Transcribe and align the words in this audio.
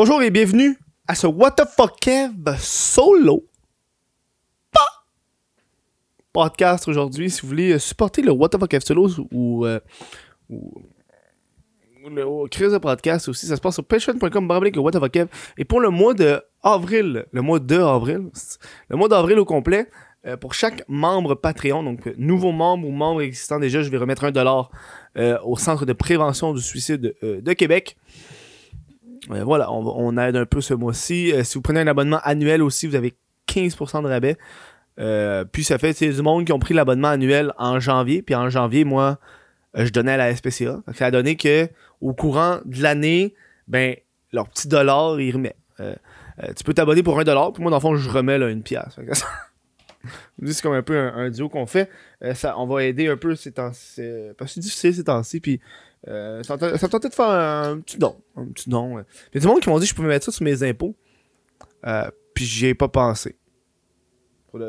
Bonjour 0.00 0.22
et 0.22 0.30
bienvenue 0.30 0.78
à 1.08 1.16
ce 1.16 1.26
What 1.26 1.50
the 1.56 1.64
fuck 1.66 1.98
Kev 1.98 2.56
solo 2.60 3.48
podcast 6.32 6.86
aujourd'hui. 6.86 7.30
Si 7.30 7.42
vous 7.42 7.48
voulez 7.48 7.80
supporter 7.80 8.22
le 8.22 8.30
What 8.30 8.50
the 8.50 8.60
fuck 8.60 8.80
solo 8.80 9.08
ou, 9.32 9.66
euh, 9.66 9.80
le 10.48 12.14
de 12.14 12.78
podcast 12.78 13.28
aussi, 13.28 13.46
ça 13.46 13.56
se 13.56 13.60
passe 13.60 13.74
sur 13.74 13.84
patreon.com. 13.84 14.62
Et 15.56 15.64
pour 15.64 15.80
le 15.80 15.90
mois 15.90 16.14
de 16.14 16.44
avril, 16.62 17.26
le 17.32 17.42
mois 17.42 17.58
de 17.58 17.80
avril, 17.80 18.30
le 18.90 18.96
mois 18.96 19.08
d'avril 19.08 19.40
au 19.40 19.44
complet, 19.44 19.90
euh, 20.26 20.36
pour 20.36 20.54
chaque 20.54 20.84
membre 20.86 21.34
Patreon, 21.34 21.82
donc 21.82 22.06
euh, 22.06 22.14
nouveau 22.18 22.52
membre 22.52 22.86
ou 22.86 22.92
membre 22.92 23.22
existant 23.22 23.58
déjà, 23.58 23.82
je 23.82 23.90
vais 23.90 23.98
remettre 23.98 24.22
un 24.22 24.30
dollar 24.30 24.70
au 25.42 25.56
Centre 25.56 25.84
de 25.86 25.92
prévention 25.92 26.54
du 26.54 26.62
suicide 26.62 27.16
de 27.20 27.52
Québec. 27.54 27.96
Euh, 29.30 29.44
voilà, 29.44 29.70
on, 29.72 30.16
aide 30.16 30.36
un 30.36 30.46
peu 30.46 30.60
ce 30.60 30.74
mois-ci. 30.74 31.32
Euh, 31.32 31.44
si 31.44 31.54
vous 31.54 31.62
prenez 31.62 31.80
un 31.80 31.86
abonnement 31.86 32.20
annuel 32.22 32.62
aussi, 32.62 32.86
vous 32.86 32.94
avez 32.94 33.14
15% 33.48 34.02
de 34.02 34.08
rabais. 34.08 34.36
Euh, 34.98 35.44
puis 35.44 35.62
ça 35.62 35.78
fait 35.78 35.92
c'est 35.92 36.08
du 36.08 36.22
monde 36.22 36.44
qui 36.44 36.52
ont 36.52 36.58
pris 36.58 36.74
l'abonnement 36.74 37.08
annuel 37.08 37.52
en 37.58 37.80
janvier. 37.80 38.22
Puis 38.22 38.34
en 38.34 38.50
janvier, 38.50 38.84
moi, 38.84 39.18
je 39.74 39.90
donnais 39.90 40.12
à 40.12 40.16
la 40.16 40.34
SPCA. 40.34 40.82
Ça 40.94 41.06
a 41.06 41.10
donné 41.10 41.36
que 41.36 41.68
au 42.00 42.14
courant 42.14 42.58
de 42.64 42.82
l'année, 42.82 43.34
ben, 43.68 43.96
leur 44.32 44.48
petit 44.48 44.68
dollar, 44.68 45.20
ils 45.20 45.32
remettent. 45.32 45.56
Tu 46.56 46.64
peux 46.64 46.74
t'abonner 46.74 47.02
pour 47.02 47.18
un 47.18 47.24
dollar, 47.24 47.52
puis 47.52 47.62
moi, 47.62 47.70
dans 47.70 47.78
le 47.78 47.80
fond, 47.80 47.96
je 47.96 48.08
remets 48.08 48.36
une 48.50 48.62
pièce. 48.62 48.96
C'est 50.44 50.62
comme 50.62 50.74
un 50.74 50.82
peu 50.82 50.96
un, 50.96 51.28
duo 51.30 51.48
qu'on 51.48 51.66
fait. 51.66 51.90
Ça, 52.34 52.56
on 52.58 52.66
va 52.66 52.84
aider 52.84 53.08
un 53.08 53.16
peu 53.16 53.34
ces 53.34 53.52
temps-ci. 53.52 54.00
Parce 54.38 54.50
que 54.50 54.54
c'est 54.54 54.60
difficile 54.60 54.94
ces 54.94 55.04
temps-ci. 55.04 55.40
Puis 55.40 55.60
euh, 56.06 56.42
ça, 56.42 56.54
me 56.54 56.58
tentait- 56.58 57.08
de 57.08 57.14
faire 57.14 57.30
un 57.30 57.80
petit 57.80 57.98
don. 57.98 58.16
Un 58.36 58.46
petit 58.46 58.70
don. 58.70 58.98
Il 58.98 59.34
y 59.34 59.38
a 59.38 59.40
du 59.40 59.46
monde 59.46 59.60
qui 59.60 59.68
m'ont 59.68 59.78
dit 59.78 59.84
que 59.84 59.90
je 59.90 59.94
pouvais 59.94 60.08
mettre 60.08 60.26
ça 60.26 60.32
sur 60.32 60.44
mes 60.44 60.62
impôts. 60.62 60.94
Euh, 61.86 62.10
puis 62.34 62.44
j'y 62.44 62.66
ai 62.66 62.74
pas 62.74 62.88
pensé. 62.88 63.36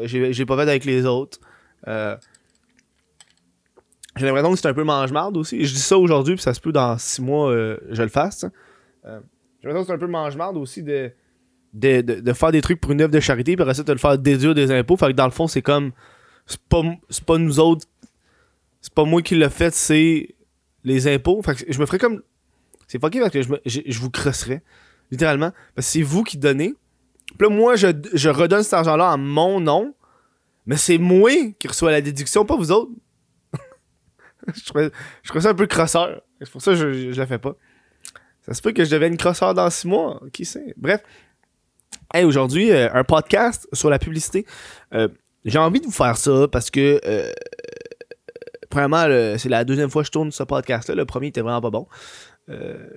J'ai 0.03 0.45
pas 0.45 0.55
fait 0.58 0.69
avec 0.69 0.86
les 0.86 1.05
autres. 1.05 1.39
Euh, 1.88 2.17
j'ai 4.16 4.25
l'impression 4.25 4.52
que 4.52 4.59
c'est 4.59 4.67
un 4.67 4.73
peu 4.73 4.83
mange-marde 4.83 5.38
aussi. 5.38 5.63
Je 5.63 5.73
dis 5.73 5.80
ça 5.80 5.97
aujourd'hui, 5.97 6.36
puis 6.36 6.44
ça 6.44 6.53
se 6.53 6.59
peut 6.59 6.71
dans 6.71 6.97
six 6.97 7.21
mois, 7.21 7.52
euh, 7.52 7.77
je 7.89 8.03
le 8.03 8.09
fasse. 8.09 8.43
Euh, 9.05 9.19
j'ai 9.61 9.67
l'impression 9.67 9.81
que 9.81 9.88
c'est 9.88 9.93
un 9.93 10.05
peu 10.05 10.11
mange-marde 10.11 10.58
aussi 10.58 10.83
de, 10.83 11.11
de, 11.73 12.02
de, 12.02 12.33
faire 12.33 12.52
des 12.52 12.61
trucs 12.61 12.81
pour 12.81 12.91
une 12.91 13.02
œuvre 13.02 13.14
de 13.14 13.19
charité, 13.19 13.55
puis 13.55 13.61
après 13.61 13.75
ça, 13.75 13.83
de 13.83 13.91
le 13.91 13.97
faire 13.97 14.17
déduire 14.17 14.55
des 14.55 14.71
impôts. 14.71 14.97
Fait 14.97 15.08
que 15.08 15.11
dans 15.14 15.25
le 15.25 15.31
fond, 15.31 15.47
c'est 15.47 15.61
comme. 15.61 15.91
C'est 16.45 16.59
pas, 16.61 16.81
pas 17.25 17.38
nous 17.38 17.59
autres. 17.59 17.86
C'est 18.81 18.93
pas 18.93 19.05
moi 19.05 19.21
qui 19.21 19.36
l'ai 19.36 19.49
fait, 19.49 19.73
c'est 19.73 20.36
les 20.83 21.08
impôts. 21.08 21.41
Je 21.67 21.80
me 21.80 21.85
ferais 21.85 21.99
comme. 21.99 22.22
C'est 22.88 22.99
fucké 22.99 23.19
parce 23.19 23.31
que 23.31 23.41
je, 23.41 23.49
me- 23.49 23.61
je, 23.66 23.99
vous 23.99 24.09
crosserais. 24.09 24.63
Littéralement. 25.11 25.52
Parce 25.75 25.88
que 25.88 25.94
c'est 25.94 26.02
vous 26.02 26.23
qui 26.23 26.38
donnez. 26.38 26.75
Puis 27.38 27.47
là, 27.47 27.49
moi, 27.49 27.75
je, 27.75 28.30
redonne 28.30 28.63
cet 28.63 28.73
argent-là 28.73 29.13
en 29.13 29.17
mon 29.17 29.59
nom. 29.59 29.94
Mais 30.66 30.77
c'est 30.77 30.97
moi 30.97 31.31
qui 31.59 31.67
reçois 31.67 31.91
la 31.91 32.02
déduction, 32.02 32.45
pas 32.45 32.55
vous 32.55 32.71
autres. 32.71 32.91
je, 34.55 34.66
trouvais, 34.66 34.91
je 35.23 35.39
ça 35.39 35.49
un 35.49 35.55
peu 35.55 35.67
crosseur. 35.67 36.21
C'est 36.41 36.52
pour 36.52 36.61
ça 36.61 36.71
que 36.71 36.77
je, 36.77 37.11
je 37.11 37.19
la 37.19 37.27
fais 37.27 37.39
pas. 37.39 37.55
Ça 38.41 38.53
se 38.53 38.61
peut 38.61 38.71
que 38.71 38.83
je 38.83 38.89
devienne 38.89 39.17
crosseur 39.17 39.53
dans 39.53 39.69
six 39.69 39.88
mois. 39.88 40.19
Qui 40.33 40.45
sait? 40.45 40.73
Bref. 40.77 41.02
Hey, 42.14 42.23
aujourd'hui, 42.23 42.71
euh, 42.71 42.89
un 42.93 43.03
podcast 43.03 43.67
sur 43.73 43.89
la 43.91 43.99
publicité. 43.99 44.45
Euh, 44.93 45.08
j'ai 45.45 45.59
envie 45.59 45.80
de 45.80 45.86
vous 45.86 45.91
faire 45.91 46.17
ça 46.17 46.47
parce 46.52 46.71
que, 46.71 46.99
euh, 47.05 47.31
premièrement, 48.69 49.05
c'est 49.37 49.49
la 49.49 49.63
deuxième 49.63 49.89
fois 49.89 50.03
que 50.03 50.07
je 50.07 50.11
tourne 50.11 50.31
ce 50.31 50.43
podcast-là. 50.43 50.95
Le 50.95 51.05
premier 51.05 51.27
était 51.27 51.41
vraiment 51.41 51.61
pas 51.61 51.69
bon. 51.71 51.87
Euh, 52.49 52.87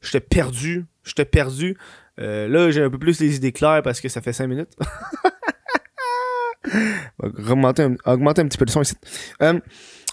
j'étais 0.00 0.20
perdu. 0.20 0.86
J'étais 1.04 1.24
perdu. 1.24 1.76
Euh, 2.20 2.48
là, 2.48 2.70
j'ai 2.70 2.82
un 2.82 2.90
peu 2.90 2.98
plus 2.98 3.20
les 3.20 3.36
idées 3.36 3.52
claires 3.52 3.82
parce 3.82 4.00
que 4.00 4.08
ça 4.08 4.20
fait 4.20 4.32
5 4.32 4.46
minutes. 4.46 4.76
Augmenter 7.18 7.82
un, 7.82 7.94
augmenter 8.06 8.42
un 8.42 8.46
petit 8.46 8.58
peu 8.58 8.64
le 8.64 8.70
son 8.70 8.82
ici. 8.82 8.94
Euh, 9.42 9.60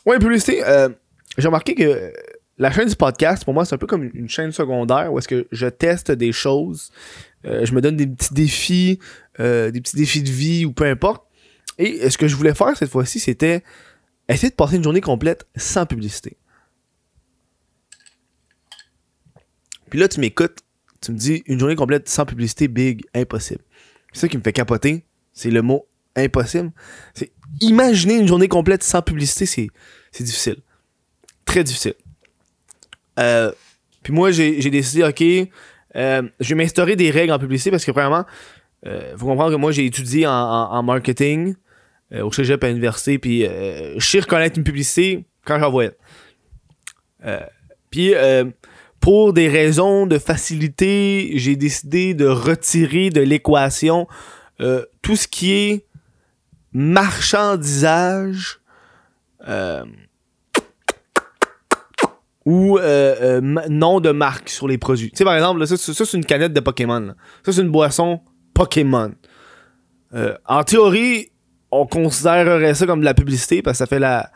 ouais, 0.06 0.20
publicité. 0.20 0.64
euh, 0.66 0.90
j'ai 1.38 1.48
remarqué 1.48 1.76
que 1.76 2.12
la 2.58 2.72
chaîne 2.72 2.90
du 2.90 2.96
podcast, 2.96 3.46
pour 3.46 3.54
moi, 3.54 3.64
c'est 3.66 3.76
un 3.76 3.78
peu 3.78 3.88
comme 3.88 4.10
une 4.14 4.30
chaîne 4.30 4.52
secondaire 4.52 5.12
où 5.12 5.18
est-ce 5.18 5.28
que 5.28 5.48
je 5.52 5.68
teste 5.68 6.12
des 6.12 6.32
choses. 6.32 6.92
Je 7.44 7.74
me 7.74 7.82
donne 7.82 7.96
des 7.96 8.06
petits 8.06 8.34
défis, 8.34 9.00
des 9.40 9.72
petits 9.72 9.96
défis 9.96 10.22
de 10.22 10.30
vie 10.30 10.66
ou 10.66 10.74
peu 10.74 10.84
importe. 10.86 11.24
Et 11.80 12.10
ce 12.10 12.18
que 12.18 12.28
je 12.28 12.36
voulais 12.36 12.54
faire 12.54 12.76
cette 12.78 12.92
fois-ci, 12.92 13.20
c'était 13.20 13.64
essayer 14.28 14.50
de 14.50 14.56
passer 14.56 14.78
une 14.78 14.84
journée 14.84 15.02
complète 15.02 15.46
sans 15.56 15.86
publicité. 15.86 16.38
Puis 19.90 20.00
là, 20.00 20.08
tu 20.08 20.20
m'écoutes, 20.20 20.60
tu 21.02 21.12
me 21.12 21.18
dis 21.18 21.44
une 21.48 21.60
journée 21.60 21.76
complète 21.76 22.08
sans 22.08 22.26
publicité, 22.26 22.68
big, 22.68 23.04
impossible. 23.14 23.64
C'est 24.14 24.22
ça 24.22 24.28
qui 24.28 24.38
me 24.38 24.42
fait 24.42 24.54
capoter, 24.54 25.06
c'est 25.34 25.52
le 25.52 25.62
mot 25.62 25.86
impossible. 26.16 26.72
C'est 27.14 27.32
imaginer 27.60 28.18
une 28.18 28.28
journée 28.28 28.48
complète 28.48 28.84
sans 28.84 29.02
publicité, 29.02 29.46
c'est 29.46 30.24
difficile. 30.24 30.58
Très 31.46 31.64
difficile. 31.64 31.96
Euh, 33.20 33.52
puis 34.04 34.14
moi, 34.14 34.32
j'ai 34.32 34.70
décidé, 34.70 35.04
ok, 35.04 35.22
euh, 35.96 36.22
je 36.40 36.50
vais 36.50 36.56
m'instaurer 36.56 36.96
des 36.96 37.12
règles 37.12 37.34
en 37.34 37.40
publicité 37.40 37.70
parce 37.70 37.84
que, 37.84 37.92
premièrement, 37.92 38.26
euh, 38.86 39.16
faut 39.18 39.26
comprendre 39.26 39.52
que 39.52 39.58
moi, 39.58 39.72
j'ai 39.72 39.86
étudié 39.86 40.26
en 40.26 40.82
marketing 40.84 41.56
euh, 42.14 42.24
au 42.24 42.32
cégep 42.32 42.64
à 42.64 42.68
l'université, 42.68 43.20
puis 43.20 43.46
euh, 43.46 43.98
je 43.98 44.06
sais 44.06 44.20
reconnaître 44.20 44.58
une 44.58 44.66
publicité 44.66 45.26
quand 45.46 45.60
j'en 45.60 45.72
vois 45.72 45.86
une. 45.86 45.92
Euh, 47.26 47.40
puis, 47.90 48.14
euh, 48.14 48.46
pour 49.00 49.34
des 49.34 49.48
raisons 49.48 50.06
de 50.06 50.18
facilité, 50.18 51.32
j'ai 51.36 51.56
décidé 51.56 52.14
de 52.14 52.26
retirer 52.26 53.10
de 53.10 53.22
l'équation 53.22 54.08
tout 55.02 55.16
ce 55.16 55.28
qui 55.28 55.54
est 55.54 55.86
marchandisage 56.72 58.60
ou 62.46 62.78
nom 62.78 64.00
de 64.00 64.12
marque 64.12 64.50
sur 64.50 64.68
les 64.68 64.78
produits. 64.78 65.10
Tu 65.10 65.18
sais, 65.18 65.24
par 65.24 65.34
exemple, 65.34 65.62
là, 65.62 65.66
ça, 65.66 65.78
c'est 65.78 66.14
une 66.14 66.26
canette 66.26 66.54
de 66.54 66.60
Pokémon. 66.60 67.16
Ça, 67.44 67.54
c'est 67.54 67.62
une 67.62 67.72
boisson 67.72 68.22
Pokémon. 68.54 69.16
En 70.46 70.64
théorie, 70.64 71.32
on 71.72 71.86
considérerait 71.86 72.74
ça 72.74 72.86
comme 72.86 73.00
de 73.00 73.06
la 73.06 73.14
publicité 73.14 73.62
parce 73.62 73.76
que 73.76 73.80
ça 73.80 73.86
fait 73.88 74.00
la, 74.00 74.32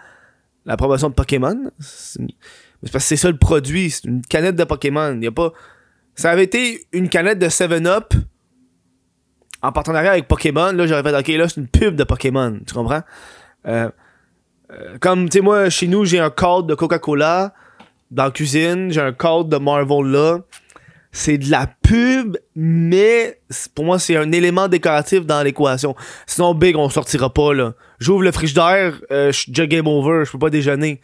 promotion 0.78 1.10
de 1.10 1.14
Pokémon. 1.14 1.72
C'est 1.80 2.22
parce 2.92 3.04
que 3.04 3.08
c'est 3.10 3.16
ça 3.18 3.30
le 3.30 3.38
produit, 3.38 3.90
c'est 3.90 4.06
une 4.06 4.22
canette 4.22 4.56
de 4.56 4.64
Pokémon. 4.64 5.20
Y 5.22 5.32
pas... 5.32 5.52
Ça 6.16 6.32
avait 6.32 6.46
été 6.46 6.88
une 6.94 7.10
canette 7.10 7.40
de 7.40 7.48
7-Up 7.48 8.14
en 9.62 9.72
partenariat 9.72 10.12
avec 10.12 10.28
Pokémon. 10.28 10.72
Là, 10.72 10.88
j'aurais 10.88 11.04
fait, 11.04 11.18
ok, 11.18 11.28
là, 11.40 11.50
c'est 11.50 11.60
une 11.60 11.68
pub 11.68 11.96
de 11.96 12.04
Pokémon. 12.04 12.60
Tu 12.66 12.74
comprends? 12.74 13.02
Euh, 13.68 13.90
euh, 14.72 14.98
comme, 15.00 15.28
tu 15.30 15.40
sais, 15.40 15.42
moi, 15.42 15.70
chez 15.70 15.88
nous, 15.88 16.06
j'ai 16.06 16.20
un 16.20 16.30
code 16.30 16.68
de 16.68 16.76
Coca-Cola 16.76 17.54
dans 18.12 18.26
la 18.26 18.32
cuisine, 18.32 18.92
j'ai 18.92 19.02
un 19.02 19.14
code 19.14 19.50
de 19.50 19.58
Marvel 19.58 20.06
là. 20.06 20.40
C'est 21.18 21.38
de 21.38 21.50
la 21.50 21.66
pub, 21.66 22.36
mais 22.56 23.40
pour 23.74 23.86
moi, 23.86 24.00
c'est 24.00 24.18
un 24.18 24.34
élément 24.34 24.68
décoratif 24.68 25.26
dans 25.26 25.42
l'équation. 25.44 25.96
Sinon, 26.28 26.54
Big, 26.54 26.76
on 26.76 26.90
sortira 26.90 27.34
pas, 27.34 27.54
là. 27.54 27.74
J'ouvre 28.00 28.22
le 28.22 28.34
frigidaire, 28.34 29.00
euh, 29.12 29.32
je 29.32 29.40
suis 29.40 29.52
game 29.54 29.88
over, 29.88 30.26
je 30.26 30.32
peux 30.32 30.40
pas 30.40 30.50
déjeuner. 30.50 31.00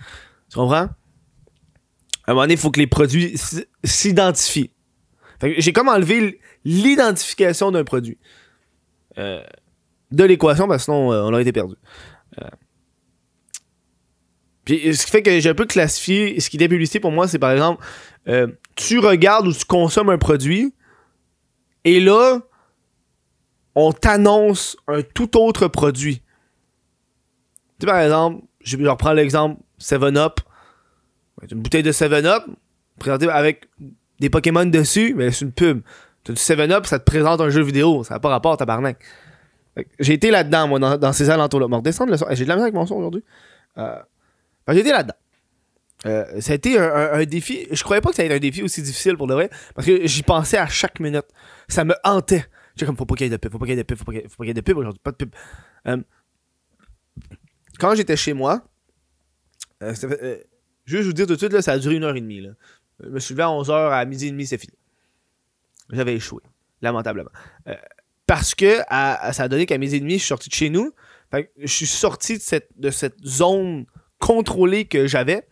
Tu 0.50 0.58
comprends? 0.58 0.76
À 0.76 0.90
un 2.28 2.34
moment 2.34 2.42
donné, 2.42 2.56
il 2.56 2.60
faut 2.60 2.72
que 2.72 2.82
les 2.82 2.88
produits 2.88 3.40
s'identifient. 3.86 4.72
J'ai 5.58 5.72
comme 5.72 5.88
enlevé 5.88 6.42
l'identification 6.66 7.72
d'un 7.72 7.86
produit. 7.86 8.18
Euh, 9.18 9.42
de 10.12 10.26
l'équation, 10.26 10.68
parce 10.68 10.80
que 10.80 10.92
sinon, 10.92 11.14
euh, 11.14 11.24
on 11.24 11.32
aurait 11.32 11.44
été 11.44 11.54
perdu. 11.54 11.76
Euh, 12.42 12.48
Puis, 14.66 14.94
ce 14.94 15.06
qui 15.06 15.12
fait 15.12 15.24
que 15.24 15.40
j'ai 15.40 15.50
un 15.50 15.56
peu 15.56 15.66
classifié 15.66 16.38
ce 16.42 16.50
qui 16.50 16.58
est 16.62 16.68
publicité 16.68 17.00
pour 17.00 17.12
moi, 17.12 17.30
c'est 17.30 17.40
par 17.40 17.52
exemple, 17.52 17.82
euh, 18.28 18.48
tu 18.76 19.00
regardes 19.00 19.48
ou 19.48 19.54
tu 19.54 19.66
consommes 19.66 20.10
un 20.10 20.18
produit, 20.18 20.74
et 21.84 22.00
là, 22.00 22.40
on 23.76 23.92
t'annonce 23.92 24.78
un 24.88 25.02
tout 25.02 25.38
autre 25.38 25.68
produit. 25.68 26.22
Tu 27.80 27.86
sais, 27.86 27.88
par 27.88 28.00
exemple, 28.00 28.44
je 28.64 28.78
reprends 28.78 29.14
l'exemple 29.14 29.60
7-Up. 29.80 30.40
C'est 31.42 31.52
Une 31.52 31.62
bouteille 31.62 31.84
de 31.84 31.92
7-Up, 31.92 32.44
présentée 33.00 33.30
avec 33.30 33.68
des 34.20 34.30
Pokémon 34.30 34.66
dessus, 34.66 35.14
mais 35.16 35.32
c'est 35.32 35.46
une 35.46 35.52
pub. 35.52 35.82
T'as 36.24 36.34
du 36.34 36.40
7-Up, 36.40 36.86
ça 36.86 37.00
te 37.00 37.04
présente 37.04 37.42
un 37.42 37.50
jeu 37.50 37.64
vidéo. 37.64 38.04
Ça 38.04 38.16
n'a 38.16 38.20
pas 38.20 38.30
rapport, 38.30 38.56
tabarnak. 38.58 39.00
J'ai 40.00 40.14
été 40.14 40.30
là-dedans, 40.32 40.68
moi, 40.68 40.98
dans, 40.98 41.14
ces 41.14 41.30
alentours-là. 41.30 41.68
Bon, 41.68 41.78
redescendre 41.78 42.12
le 42.12 42.18
son. 42.18 42.26
J'ai 42.32 42.44
de 42.44 42.50
la 42.50 42.56
misère 42.56 42.66
avec 42.66 42.76
mon 42.76 42.86
son 42.86 42.96
aujourd'hui. 42.96 43.24
Euh, 43.78 43.96
j'ai 44.68 44.80
été 44.80 44.92
là-dedans. 44.92 45.16
Euh, 46.06 46.42
ça 46.42 46.54
a 46.54 46.56
été 46.56 46.80
un, 46.80 47.24
défi. 47.26 47.68
Je 47.72 47.84
croyais 47.84 48.02
pas 48.02 48.10
que 48.10 48.16
ça 48.16 48.24
allait 48.24 48.32
être 48.36 48.38
un 48.38 48.42
défi 48.42 48.64
aussi 48.64 48.82
difficile 48.82 49.18
pour 49.18 49.28
de 49.28 49.34
vrai. 49.34 49.50
Parce 49.76 49.86
que 49.86 50.08
j'y 50.08 50.24
pensais 50.24 50.58
à 50.58 50.68
chaque 50.68 51.00
minute. 51.00 51.26
Ça 51.68 51.84
me 51.86 51.94
hantait. 52.04 52.46
J'étais 52.76 52.86
comme, 52.88 52.98
faut 52.98 53.06
pas 53.06 53.16
qu'il 53.16 53.26
y 53.26 53.28
ait 53.28 53.32
de 53.32 53.38
pub, 53.38 53.52
faut 53.52 53.60
pas 53.60 53.66
qu'il 53.66 53.76
y 53.76 53.80
ait 53.80 53.84
de 53.84 53.88
pub, 53.88 53.98
faut 53.98 54.06
pas 54.06 54.12
qu'il 54.14 54.48
y 54.48 54.50
ait- 54.50 54.54
de 54.54 54.62
pub 54.62 54.78
aujourd'hui. 54.78 55.00
Pas 55.04 55.12
de 55.12 55.18
pub. 55.18 55.36
Euh, 55.88 55.98
quand 57.80 57.96
j'étais 57.96 58.16
chez 58.16 58.34
moi, 58.34 58.64
euh, 59.84 59.94
fait- 59.94 60.24
euh, 60.24 60.38
juste 60.86 61.06
vous 61.06 61.14
dire 61.14 61.28
tout 61.28 61.34
de 61.34 61.38
suite, 61.38 61.54
là, 61.54 61.62
ça 61.62 61.74
a 61.74 61.80
duré 61.80 61.96
une 61.96 62.04
heure 62.04 62.16
et 62.16 62.22
demie. 62.22 62.42
Là. 62.42 62.52
Je 63.04 63.10
me 63.10 63.20
suis 63.20 63.34
levé 63.34 63.44
à 63.44 63.50
11h, 63.50 63.92
à 63.92 64.06
midi 64.06 64.28
et 64.28 64.32
demi, 64.32 64.46
c'est 64.46 64.58
fini. 64.58 64.74
j'avais 65.92 66.16
échoué, 66.16 66.42
lamentablement. 66.82 67.32
Euh, 67.68 67.76
parce 68.26 68.56
que 68.56 68.78
ça 68.88 69.44
a 69.44 69.48
donné 69.50 69.66
qu'à 69.66 69.78
mes 69.78 69.94
ennemis, 69.94 70.14
je 70.14 70.20
suis 70.20 70.28
sorti 70.30 70.48
de 70.50 70.54
chez 70.54 70.70
nous. 70.70 70.94
je 71.58 71.68
suis 71.68 71.86
sorti 71.86 72.40
de 72.78 72.90
cette 72.92 73.26
zone 73.26 73.86
contrôlée 74.20 74.86
que 74.86 75.06
j'avais. 75.06 75.46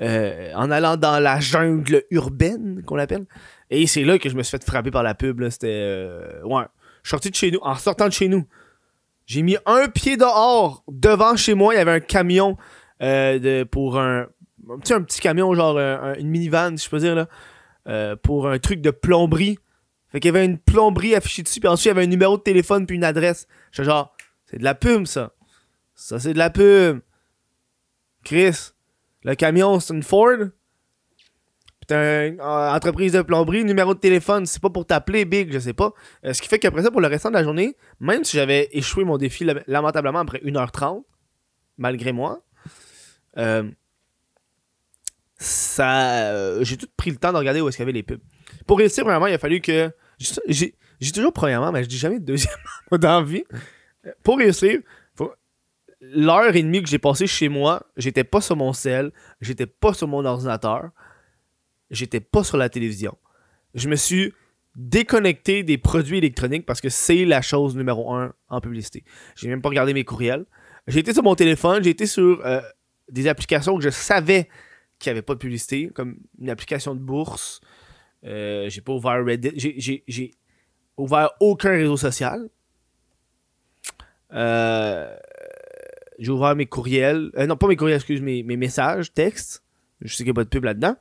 Euh, 0.00 0.52
en 0.54 0.72
allant 0.72 0.96
dans 0.96 1.20
la 1.20 1.38
jungle 1.38 2.02
urbaine, 2.10 2.82
qu'on 2.84 2.96
l'appelle. 2.96 3.26
Et 3.70 3.86
c'est 3.86 4.02
là 4.02 4.18
que 4.18 4.28
je 4.28 4.34
me 4.34 4.42
suis 4.42 4.50
fait 4.58 4.64
frapper 4.64 4.90
par 4.90 5.02
la 5.02 5.14
pub. 5.14 5.48
C'était. 5.48 5.68
Euh, 5.70 6.42
ouais. 6.42 6.64
Sorti 7.04 7.30
de 7.30 7.34
chez 7.36 7.50
nous. 7.50 7.60
En 7.62 7.76
sortant 7.76 8.08
de 8.08 8.12
chez 8.12 8.28
nous, 8.28 8.44
j'ai 9.26 9.42
mis 9.42 9.56
un 9.66 9.88
pied 9.88 10.16
dehors. 10.16 10.84
Devant 10.88 11.36
chez 11.36 11.54
moi, 11.54 11.74
il 11.74 11.78
y 11.78 11.80
avait 11.80 11.92
un 11.92 12.00
camion 12.00 12.56
euh, 13.02 13.38
de, 13.38 13.64
pour 13.64 13.98
un. 13.98 14.26
Un 14.70 14.78
petit, 14.78 14.94
un 14.94 15.02
petit 15.02 15.20
camion, 15.20 15.52
genre 15.54 15.78
une 15.78 16.28
minivan, 16.28 16.78
si 16.78 16.86
je 16.86 16.90
peux 16.90 16.98
dire, 16.98 17.14
là. 17.14 18.16
pour 18.16 18.48
un 18.48 18.58
truc 18.58 18.80
de 18.80 18.90
plomberie. 18.90 19.58
Fait 20.10 20.20
qu'il 20.20 20.32
y 20.32 20.34
avait 20.34 20.46
une 20.46 20.58
plomberie 20.58 21.14
affichée 21.14 21.42
dessus, 21.42 21.60
puis 21.60 21.68
ensuite 21.68 21.84
il 21.84 21.88
y 21.88 21.90
avait 21.90 22.04
un 22.04 22.10
numéro 22.10 22.38
de 22.38 22.42
téléphone, 22.42 22.86
puis 22.86 22.96
une 22.96 23.04
adresse. 23.04 23.46
J'étais 23.72 23.84
genre, 23.84 24.16
c'est 24.46 24.56
de 24.56 24.64
la 24.64 24.74
pub, 24.74 25.04
ça. 25.04 25.32
Ça, 25.94 26.18
c'est 26.18 26.32
de 26.32 26.38
la 26.38 26.48
pub. 26.48 27.00
Chris, 28.24 28.73
le 29.24 29.34
camion, 29.34 29.80
c'est 29.80 29.94
une 29.94 30.02
Ford. 30.02 30.36
Putain, 31.80 31.96
euh, 31.96 32.38
entreprise 32.40 33.12
de 33.12 33.22
plomberie, 33.22 33.64
numéro 33.64 33.94
de 33.94 33.98
téléphone, 33.98 34.46
c'est 34.46 34.60
pas 34.60 34.70
pour 34.70 34.86
t'appeler, 34.86 35.24
Big, 35.24 35.52
je 35.52 35.58
sais 35.58 35.72
pas. 35.72 35.92
Euh, 36.24 36.32
ce 36.32 36.40
qui 36.40 36.48
fait 36.48 36.58
qu'après 36.58 36.82
ça, 36.82 36.90
pour 36.90 37.00
le 37.00 37.08
restant 37.08 37.28
de 37.30 37.34
la 37.34 37.44
journée, 37.44 37.76
même 38.00 38.24
si 38.24 38.36
j'avais 38.36 38.68
échoué 38.72 39.04
mon 39.04 39.18
défi 39.18 39.46
lamentablement 39.66 40.20
après 40.20 40.38
1h30, 40.38 41.04
malgré 41.76 42.12
moi, 42.12 42.42
euh, 43.36 43.70
ça, 45.36 46.62
j'ai 46.62 46.76
tout 46.78 46.88
pris 46.96 47.10
le 47.10 47.16
temps 47.16 47.32
de 47.32 47.38
regarder 47.38 47.60
où 47.60 47.68
est-ce 47.68 47.76
qu'il 47.76 47.82
y 47.82 47.88
avait 47.88 47.92
les 47.92 48.02
pubs. 48.02 48.20
Pour 48.66 48.78
réussir, 48.78 49.04
vraiment, 49.04 49.26
il 49.26 49.34
a 49.34 49.38
fallu 49.38 49.60
que. 49.60 49.90
J'ai 50.48 51.12
toujours 51.12 51.32
premièrement, 51.32 51.72
mais 51.72 51.82
je 51.82 51.88
dis 51.88 51.98
jamais 51.98 52.18
deuxièmement 52.18 52.56
dans 52.92 53.22
vie. 53.22 53.44
Pour 54.22 54.38
réussir, 54.38 54.80
l'heure 56.12 56.54
et 56.54 56.62
demie 56.62 56.82
que 56.82 56.88
j'ai 56.88 56.98
passé 56.98 57.26
chez 57.26 57.48
moi, 57.48 57.82
j'étais 57.96 58.24
pas 58.24 58.40
sur 58.40 58.56
mon 58.56 58.72
cell, 58.72 59.12
j'étais 59.40 59.66
pas 59.66 59.94
sur 59.94 60.08
mon 60.08 60.24
ordinateur, 60.24 60.90
j'étais 61.90 62.20
pas 62.20 62.44
sur 62.44 62.56
la 62.56 62.68
télévision. 62.68 63.16
Je 63.74 63.88
me 63.88 63.96
suis 63.96 64.32
déconnecté 64.76 65.62
des 65.62 65.78
produits 65.78 66.18
électroniques 66.18 66.66
parce 66.66 66.80
que 66.80 66.88
c'est 66.88 67.24
la 67.24 67.42
chose 67.42 67.76
numéro 67.76 68.12
un 68.12 68.34
en 68.48 68.60
publicité. 68.60 69.04
J'ai 69.36 69.48
même 69.48 69.62
pas 69.62 69.68
regardé 69.68 69.94
mes 69.94 70.04
courriels. 70.04 70.46
J'ai 70.86 71.00
été 71.00 71.12
sur 71.12 71.22
mon 71.22 71.34
téléphone, 71.34 71.82
j'ai 71.82 71.90
été 71.90 72.06
sur 72.06 72.44
euh, 72.44 72.60
des 73.08 73.28
applications 73.28 73.76
que 73.76 73.82
je 73.82 73.90
savais 73.90 74.48
qu'il 74.98 75.10
n'y 75.10 75.18
avait 75.18 75.22
pas 75.22 75.34
de 75.34 75.38
publicité, 75.38 75.90
comme 75.94 76.18
une 76.38 76.50
application 76.50 76.94
de 76.94 77.00
bourse. 77.00 77.60
Euh, 78.24 78.68
j'ai 78.68 78.80
pas 78.80 78.92
ouvert 78.92 79.24
Reddit. 79.24 79.52
J'ai 80.06 80.34
ouvert 80.96 81.30
aucun 81.40 81.70
réseau 81.70 81.96
social. 81.96 82.48
Euh, 84.32 85.16
j'ai 86.18 86.30
ouvert 86.30 86.54
mes 86.56 86.66
courriels. 86.66 87.30
Euh, 87.36 87.46
non, 87.46 87.56
pas 87.56 87.66
mes 87.66 87.76
courriels, 87.76 87.96
excuse, 87.96 88.20
mes, 88.20 88.42
mes 88.42 88.56
messages, 88.56 89.12
textes. 89.12 89.62
Je 90.00 90.12
sais 90.14 90.18
qu'il 90.18 90.26
n'y 90.26 90.30
a 90.30 90.34
pas 90.34 90.44
de 90.44 90.48
pub 90.48 90.64
là-dedans. 90.64 90.96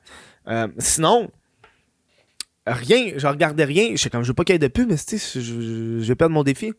Euh, 0.48 0.68
sinon, 0.78 1.32
rien. 2.66 3.14
Je 3.18 3.28
regardais 3.28 3.66
rien. 3.66 3.92
Je 3.96 4.02
sais 4.02 4.10
comme 4.10 4.24
je 4.24 4.30
veux 4.30 4.34
pas 4.34 4.44
qu'il 4.44 4.54
y 4.54 4.56
ait 4.56 4.60
de 4.60 4.68
pub, 4.68 4.90
mais 4.90 4.98
je, 4.98 5.40
je, 5.40 6.00
je 6.00 6.06
vais 6.06 6.16
perdre 6.16 6.34
mon 6.34 6.44
défi. 6.44 6.74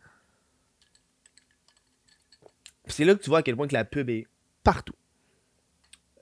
C'est 2.87 3.05
là 3.05 3.15
que 3.15 3.23
tu 3.23 3.31
vois 3.31 3.39
à 3.39 3.43
quel 3.43 3.57
point 3.57 3.67
que 3.67 3.75
la 3.75 3.85
pub 3.85 4.11
est 4.11 4.27
partout. 4.63 4.95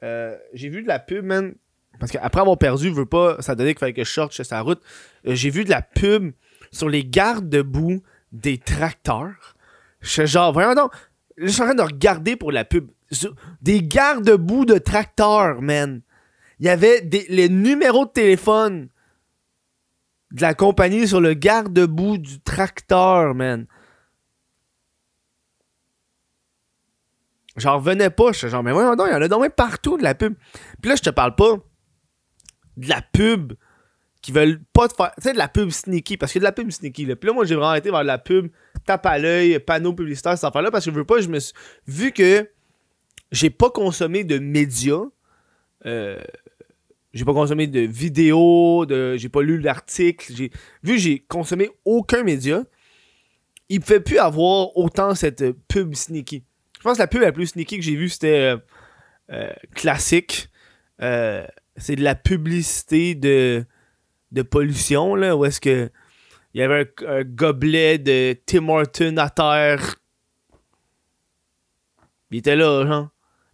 Euh, 0.03 0.37
j'ai 0.53 0.69
vu 0.69 0.83
de 0.83 0.89
la 0.89 0.99
pub, 0.99 1.25
man. 1.25 1.55
Parce 1.99 2.11
qu'après 2.11 2.41
avoir 2.41 2.59
perdu, 2.59 2.89
je 2.89 2.95
veux 2.95 3.07
pas, 3.07 3.41
ça 3.43 3.55
donnait 3.55 3.75
qu'il 3.75 3.81
fallait 3.81 3.93
que 3.93 4.05
je 4.05 4.11
sorte 4.11 4.33
sur 4.33 4.45
sa 4.45 4.61
route. 4.61 4.81
j'ai 5.25 5.51
vu 5.51 5.65
de 5.65 5.71
la 5.71 5.83
pub 5.83 6.33
sur 6.71 6.89
les 6.89 7.05
gardes 7.05 7.49
debout 7.49 8.03
des 8.33 8.59
tracteurs. 8.59 9.55
Je 10.01 10.09
suis 10.09 10.27
genre, 10.27 10.53
voyons 10.53 10.75
donc, 10.75 10.93
je 11.37 11.49
suis 11.49 11.63
en 11.63 11.67
train 11.67 11.75
de 11.75 11.83
regarder 11.83 12.37
pour 12.37 12.53
la 12.53 12.65
pub. 12.65 12.91
Des 13.61 13.83
garde-boue 13.83 14.65
de 14.65 14.79
tracteurs, 14.79 15.61
man. 15.61 16.03
Il 16.59 16.67
y 16.67 16.69
avait 16.69 17.01
des, 17.03 17.27
les 17.29 17.49
numéros 17.49 18.07
de 18.07 18.11
téléphone 18.11 18.89
de 20.31 20.41
la 20.41 20.55
compagnie 20.55 21.07
sur 21.07 21.21
le 21.21 21.35
garde-boue 21.35 22.19
du 22.19 22.41
tracteur, 22.41 23.35
man. 23.35 23.67
J'en 27.57 27.77
revenais 27.77 28.11
pas. 28.11 28.33
Je 28.33 28.47
genre, 28.47 28.63
mais 28.63 28.73
ouais, 28.73 28.85
non, 28.97 29.07
il 29.07 29.13
y 29.13 29.15
en 29.15 29.21
a 29.21 29.29
donc 29.29 29.47
partout 29.55 29.99
de 29.99 30.03
la 30.03 30.15
pub. 30.15 30.35
Puis 30.81 30.89
là, 30.89 30.97
je 30.97 31.03
te 31.03 31.11
parle 31.11 31.35
pas 31.35 31.57
de 32.77 32.89
la 32.89 33.03
pub 33.03 33.53
qui 34.23 34.33
veulent 34.33 34.63
pas 34.73 34.89
te 34.89 34.95
faire. 34.95 35.13
Tu 35.17 35.23
sais, 35.23 35.33
de 35.33 35.39
la 35.39 35.49
pub 35.49 35.71
sneaky, 35.71 36.17
parce 36.17 36.33
qu'il 36.33 36.43
y 36.43 36.47
a 36.47 36.51
de 36.51 36.57
la 36.57 36.63
pub 36.63 36.71
sneaky. 36.71 37.05
Là. 37.05 37.17
Puis 37.17 37.29
là, 37.29 37.35
moi, 37.35 37.45
j'ai 37.45 37.55
vraiment 37.55 37.71
arrêté 37.71 37.91
vers 37.91 38.05
la 38.05 38.19
pub 38.19 38.51
tape 38.85 39.07
à 39.07 39.19
l'œil, 39.19 39.59
panneau 39.59 39.93
publicitaire, 39.93 40.37
cette 40.37 40.45
affaire-là, 40.45 40.71
parce 40.71 40.85
que 40.85 40.91
je 40.91 40.97
veux 40.97 41.05
pas, 41.05 41.21
je 41.21 41.29
me 41.29 41.39
suis. 41.39 41.55
Vu 41.87 42.13
que 42.13 42.49
j'ai 43.31 43.51
pas 43.51 43.71
consommé 43.71 44.25
de 44.25 44.39
médias, 44.39 45.03
euh, 45.87 46.21
j'ai 47.13 47.25
pas 47.25 47.35
consommé 47.35 47.67
de 47.67 47.81
vidéos, 47.81 48.87
de, 48.87 49.17
j'ai 49.17 49.29
pas 49.29 49.43
lu 49.43 49.61
d'articles, 49.61 50.33
j'ai, 50.35 50.51
vu 50.83 50.95
que 50.95 51.01
j'ai 51.01 51.19
consommé 51.21 51.71
aucun 51.85 52.23
média, 52.23 52.63
il 53.69 53.81
ne 53.81 53.85
fait 53.85 54.01
plus 54.01 54.19
avoir 54.19 54.77
autant 54.77 55.15
cette 55.15 55.51
pub 55.69 55.95
sneaky. 55.95 56.45
Je 56.79 56.83
pense 56.83 56.97
que 56.97 57.03
la 57.03 57.07
pub 57.07 57.23
la 57.23 57.33
plus 57.33 57.49
sneaky 57.49 57.79
que 57.79 57.85
j'ai 57.85 57.97
vue, 57.97 58.09
c'était 58.09 58.53
euh, 58.53 58.57
euh, 59.31 59.53
classique. 59.75 60.49
c'est 60.99 61.97
de 61.97 62.03
la 62.03 62.15
publicité 62.15 63.15
de 63.15 63.65
de 64.33 64.43
pollution, 64.43 65.15
là, 65.15 65.37
où 65.37 65.45
est-ce 65.45 65.61
que 65.61 65.91
il 66.55 66.61
y 66.61 66.63
avait 66.63 66.93
un, 67.07 67.25
gobelet 67.25 67.99
de 67.99 68.37
Tim 68.47 68.69
Horton 68.69 69.17
à 69.17 69.31
terre. 69.31 69.97
Il 72.31 72.39
était 72.39 72.57
là, 72.57 72.87
genre. 72.87 73.09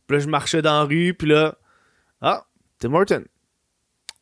Puis 0.06 0.16
là, 0.16 0.22
je 0.22 0.28
marchais 0.28 0.62
dans 0.62 0.80
la 0.80 0.84
rue, 0.84 1.14
puis 1.14 1.28
là, 1.28 1.56
ah, 2.20 2.46
Tim 2.78 2.94
Horton. 2.94 3.24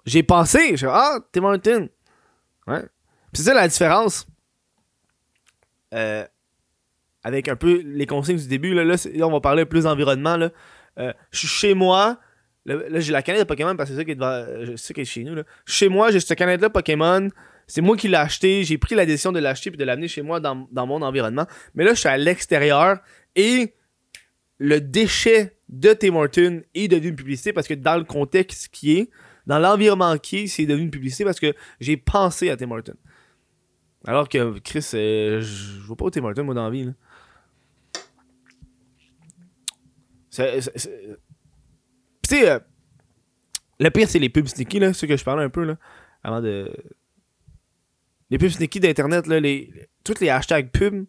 J'ai 0.04 0.22
pensé, 0.22 0.76
je 0.76 0.86
ah, 0.86 1.20
Tim 1.32 1.44
Horton. 1.44 1.88
Ouais. 2.66 2.82
Puis 3.32 3.42
c'est 3.42 3.44
ça 3.44 3.54
la 3.54 3.68
différence. 3.68 4.26
Euh, 5.94 6.26
avec 7.22 7.48
un 7.48 7.56
peu 7.56 7.80
les 7.80 8.06
consignes 8.06 8.36
du 8.36 8.48
début, 8.48 8.74
là, 8.74 8.84
là, 8.84 8.96
on 9.26 9.32
va 9.32 9.40
parler 9.40 9.64
plus 9.64 9.84
d'environnement, 9.84 10.36
là. 10.36 10.50
Euh, 10.98 11.12
je 11.30 11.40
suis 11.40 11.48
chez 11.48 11.74
moi, 11.74 12.18
Là, 12.66 12.98
j'ai 12.98 13.12
la 13.12 13.22
canette 13.22 13.42
de 13.42 13.46
Pokémon 13.46 13.76
parce 13.76 13.90
que 13.90 13.94
c'est 13.94 14.00
ça 14.00 14.04
qui 14.04 14.10
est 14.10 14.16
devant. 14.16 14.44
C'est 14.76 14.92
qui 14.92 15.02
est 15.02 15.04
chez 15.04 15.22
nous. 15.22 15.36
Là. 15.36 15.44
Chez 15.64 15.88
moi, 15.88 16.10
j'ai 16.10 16.18
cette 16.18 16.36
canette-là 16.36 16.68
Pokémon. 16.68 17.28
C'est 17.66 17.80
moi 17.80 17.96
qui 17.96 18.08
l'ai 18.08 18.16
acheté. 18.16 18.62
J'ai 18.64 18.78
pris 18.78 18.94
la 18.94 19.06
décision 19.06 19.32
de 19.32 19.40
l'acheter 19.40 19.70
puis 19.70 19.78
de 19.78 19.84
l'amener 19.84 20.08
chez 20.08 20.22
moi 20.22 20.40
dans, 20.40 20.68
mon 20.70 21.02
environnement. 21.02 21.46
Mais 21.74 21.84
là, 21.84 21.94
je 21.94 22.00
suis 22.00 22.08
à 22.08 22.16
l'extérieur 22.16 22.98
et 23.34 23.74
le 24.58 24.80
déchet 24.80 25.58
de 25.68 25.92
Tim 25.92 26.14
Horton 26.14 26.62
est 26.74 26.88
devenu 26.88 27.08
une 27.08 27.16
publicité 27.16 27.52
parce 27.52 27.66
que 27.66 27.74
dans 27.74 27.96
le 27.96 28.04
contexte 28.04 28.68
qui 28.68 28.98
est, 28.98 29.10
dans 29.46 29.58
l'environnement 29.58 30.16
qui 30.16 30.38
est, 30.38 30.46
c'est 30.46 30.66
devenu 30.66 30.84
une 30.84 30.90
publicité 30.90 31.24
parce 31.24 31.40
que 31.40 31.54
j'ai 31.80 31.96
pensé 31.96 32.50
à 32.50 32.56
Tim 32.56 32.70
Horton. 32.70 32.94
Alors 34.06 34.28
que 34.28 34.58
Chris, 34.60 34.88
euh, 34.94 35.40
je 35.40 35.80
vois 35.82 35.96
pas 35.96 36.10
Tim 36.10 36.24
Horton 36.24 36.44
moi 36.44 36.54
dans 36.54 36.64
la 36.64 36.70
vie. 36.70 36.88
C'est, 40.30 40.60
euh, 42.32 42.60
le 43.80 43.90
pire, 43.90 44.08
c'est 44.08 44.18
les 44.18 44.28
pubs 44.28 44.46
sneaky, 44.46 44.78
là, 44.78 44.92
ce 44.92 45.06
que 45.06 45.16
je 45.16 45.24
parlais 45.24 45.44
un 45.44 45.48
peu, 45.48 45.64
là, 45.64 45.76
avant 46.22 46.40
de. 46.40 46.70
Les 48.30 48.38
pubs 48.38 48.50
sneaky 48.50 48.80
d'Internet, 48.80 49.26
là, 49.26 49.40
les, 49.40 49.70
toutes 50.04 50.20
les 50.20 50.28
hashtags 50.28 50.70
pubs, 50.70 51.06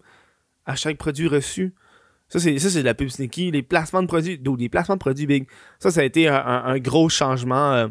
hashtags 0.66 0.98
produits 0.98 1.28
reçus. 1.28 1.74
Ça, 2.30 2.40
c'est, 2.40 2.60
ça, 2.60 2.70
c'est 2.70 2.80
de 2.80 2.86
la 2.86 2.94
pub 2.94 3.08
sneaky. 3.08 3.52
Les 3.52 3.64
placements 3.64 4.02
de 4.02 4.08
produits, 4.08 4.38
d'où 4.38 4.56
les 4.56 4.70
placements 4.70 4.96
de 4.96 5.00
produits 5.00 5.26
big. 5.26 5.48
Ça, 5.80 5.92
ça 5.92 6.02
a 6.02 6.04
été 6.04 6.28
un, 6.28 6.78
gros 6.80 7.10
changement 7.10 7.74
euh, 7.74 7.88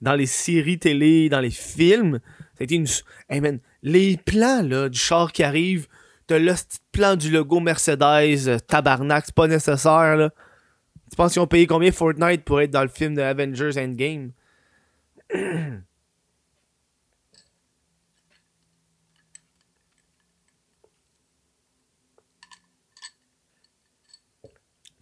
dans 0.00 0.14
les 0.14 0.26
séries 0.26 0.78
télé, 0.78 1.28
dans 1.28 1.40
les 1.40 1.50
films. 1.50 2.20
Ça 2.54 2.60
a 2.60 2.64
été 2.64 2.74
une. 2.74 2.86
Hey 3.28 3.40
man, 3.40 3.60
les 3.82 4.16
plans, 4.16 4.62
là, 4.62 4.88
du 4.88 4.98
char 4.98 5.32
qui 5.32 5.44
arrive, 5.44 5.86
t'as 6.26 6.38
le 6.38 6.52
petit 6.52 6.78
plan 6.92 7.14
du 7.14 7.30
logo 7.30 7.60
Mercedes, 7.60 8.48
euh, 8.48 8.58
tabarnak, 8.58 9.26
c'est 9.26 9.34
pas 9.34 9.46
nécessaire, 9.46 10.16
là. 10.16 10.30
Tu 11.10 11.16
penses 11.16 11.32
qu'ils 11.32 11.40
ont 11.40 11.46
payé 11.46 11.66
combien 11.66 11.90
Fortnite 11.90 12.44
pour 12.44 12.60
être 12.60 12.70
dans 12.70 12.82
le 12.82 12.88
film 12.88 13.14
de 13.14 13.22
Avengers 13.22 13.78
Endgame? 13.78 14.32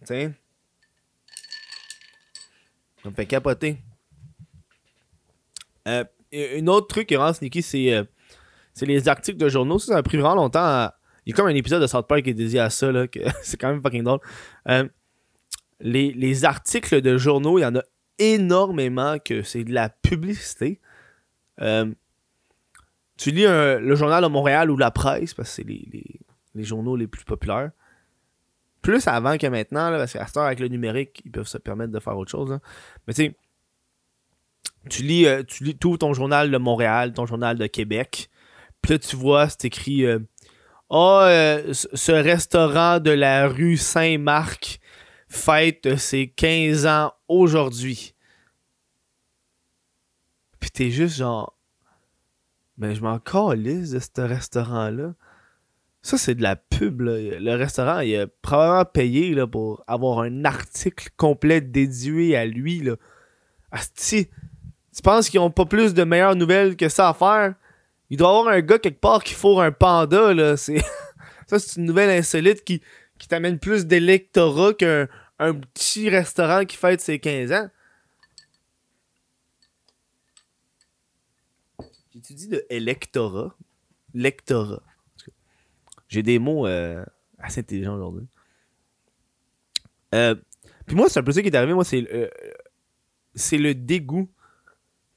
Ça 0.07 0.15
me 3.09 3.11
fait 3.11 3.25
capoter. 3.25 3.77
Euh, 5.87 6.03
un 6.33 6.67
autre 6.67 6.87
truc 6.87 7.07
qui 7.07 7.15
rend 7.15 7.33
sneaky, 7.33 7.61
c'est 7.61 7.93
euh, 7.93 8.03
les 8.81 9.09
articles 9.09 9.37
de 9.37 9.49
journaux. 9.49 9.79
Ça, 9.79 9.93
ça 9.93 9.97
a 9.97 10.03
pris 10.03 10.17
vraiment 10.17 10.35
longtemps 10.35 10.89
Il 11.25 11.31
y 11.31 11.33
a 11.33 11.35
comme 11.35 11.47
un 11.47 11.55
épisode 11.55 11.81
de 11.81 11.87
South 11.87 12.07
Park 12.07 12.23
qui 12.23 12.29
est 12.29 12.33
dédié 12.33 12.59
à 12.59 12.69
ça, 12.69 12.91
c'est 13.41 13.57
quand 13.57 13.69
même 13.69 13.81
fucking 13.81 14.03
drôle. 14.03 14.19
Euh, 14.69 14.87
les, 15.81 16.45
articles 16.45 17.01
de 17.01 17.17
journaux, 17.17 17.59
il 17.59 17.63
y 17.63 17.65
en 17.65 17.75
a 17.75 17.83
énormément 18.17 19.17
que 19.19 19.43
c'est 19.43 19.63
de 19.63 19.73
la 19.73 19.89
publicité. 19.89 20.79
Euh, 21.61 21.91
tu 23.17 23.31
lis 23.31 23.45
le 23.45 23.95
journal 23.95 24.23
de 24.23 24.29
Montréal 24.29 24.71
ou 24.71 24.77
la 24.77 24.91
presse, 24.91 25.33
parce 25.33 25.49
que 25.49 25.55
c'est 25.55 25.67
les 25.67 26.63
journaux 26.63 26.95
les 26.95 27.07
plus 27.07 27.25
populaires. 27.25 27.71
Plus 28.81 29.07
avant 29.07 29.37
que 29.37 29.47
maintenant, 29.47 29.89
là, 29.89 29.97
parce 29.97 30.13
qu'à 30.13 30.45
avec 30.45 30.59
le 30.59 30.67
numérique, 30.67 31.21
ils 31.25 31.31
peuvent 31.31 31.47
se 31.47 31.57
permettre 31.57 31.91
de 31.91 31.99
faire 31.99 32.17
autre 32.17 32.31
chose. 32.31 32.57
Mais 33.07 33.13
tu 33.13 33.25
sais, 33.25 33.35
tu 34.89 35.03
lis, 35.03 35.25
euh, 35.25 35.43
tout 35.79 35.97
ton 35.97 36.13
journal 36.13 36.51
de 36.51 36.57
Montréal, 36.57 37.13
ton 37.13 37.25
journal 37.25 37.57
de 37.57 37.67
Québec. 37.67 38.29
Puis 38.81 38.93
là, 38.93 38.99
tu 38.99 39.15
vois, 39.15 39.49
c'est 39.49 39.65
écrit 39.65 40.05
euh, 40.05 40.19
Ah, 40.89 41.27
ce 41.73 41.87
ce 41.93 42.11
restaurant 42.11 42.99
de 42.99 43.11
la 43.11 43.47
rue 43.47 43.77
Saint-Marc 43.77 44.79
fête 45.27 45.97
ses 45.97 46.29
15 46.29 46.85
ans 46.85 47.13
aujourd'hui. 47.27 48.13
Puis 50.59 50.71
t'es 50.71 50.89
juste 50.89 51.17
genre. 51.17 51.57
Mais 52.77 52.95
je 52.95 53.01
m'en 53.01 53.19
calisse 53.19 53.91
de 53.91 53.99
ce 53.99 54.21
restaurant-là. 54.21 55.13
Ça, 56.07 56.17
c'est 56.17 56.35
de 56.35 56.41
la 56.41 56.55
pub. 56.55 57.01
Le 57.01 57.55
restaurant, 57.55 57.99
il 57.99 58.15
a 58.15 58.27
probablement 58.27 58.85
payé 58.85 59.35
là, 59.35 59.45
pour 59.45 59.83
avoir 59.87 60.19
un 60.19 60.45
article 60.45 61.09
complet 61.17 61.59
dédié 61.59 62.37
à 62.37 62.45
lui, 62.45 62.79
là. 62.79 62.95
Tu 63.97 64.25
penses 65.03 65.29
qu'ils 65.29 65.41
ont 65.41 65.51
pas 65.51 65.65
plus 65.65 65.93
de 65.93 66.05
meilleures 66.05 66.37
nouvelles 66.37 66.77
que 66.77 66.87
ça 66.87 67.09
à 67.09 67.13
faire? 67.13 67.55
Il 68.09 68.15
doit 68.15 68.29
y 68.29 68.37
avoir 68.37 68.47
un 68.53 68.61
gars 68.61 68.79
quelque 68.79 69.01
part 69.01 69.21
qui 69.21 69.33
fourre 69.33 69.61
un 69.61 69.73
panda, 69.73 70.33
là. 70.33 70.55
C'est... 70.55 70.77
ça, 71.47 71.59
c'est 71.59 71.77
une 71.77 71.85
nouvelle 71.85 72.09
insolite 72.09 72.63
qui, 72.63 72.81
t'amène 73.27 73.59
plus 73.59 73.85
d'électorat 73.85 74.75
qu'un 74.75 75.09
un 75.39 75.55
petit 75.55 76.07
restaurant 76.07 76.63
qui 76.63 76.77
fête 76.77 77.01
ses 77.01 77.19
15 77.19 77.51
ans. 77.51 77.69
J'ai-tu 82.13 82.47
de 82.47 82.65
électorat? 82.69 83.53
Lectorat. 84.13 84.81
J'ai 86.07 86.23
des 86.23 86.39
mots 86.39 86.67
euh, 86.67 87.03
assez 87.37 87.61
intelligents 87.61 87.95
aujourd'hui. 87.95 88.27
Euh, 90.15 90.35
puis 90.85 90.95
moi, 90.95 91.09
c'est 91.09 91.19
un 91.19 91.23
peu 91.23 91.31
ça 91.31 91.41
qui 91.41 91.49
est 91.49 91.55
arrivé. 91.55 91.73
Moi, 91.73 91.83
c'est 91.83 92.07
euh, 92.13 92.29
c'est 93.35 93.57
le 93.57 93.75
dégoût 93.75 94.29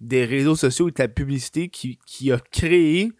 des 0.00 0.25
réseaux 0.25 0.56
sociaux 0.56 0.88
et 0.88 0.92
de 0.92 0.99
la 0.99 1.09
publicité 1.09 1.68
qui, 1.68 1.99
qui 2.06 2.32
a 2.32 2.38
créé 2.38 3.12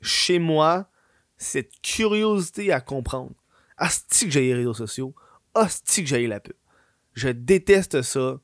chez 0.00 0.38
moi 0.38 0.88
cette 1.36 1.80
curiosité 1.82 2.72
à 2.72 2.80
comprendre. 2.80 3.34
Asti 3.76 4.26
que 4.26 4.30
j'ai 4.30 4.42
les 4.42 4.54
réseaux 4.54 4.74
sociaux. 4.74 5.14
Asti 5.54 6.02
que 6.02 6.08
j'ai 6.08 6.26
la 6.26 6.40
pub. 6.40 6.54
Je 7.12 7.28
déteste 7.28 8.02
ça. 8.02 8.40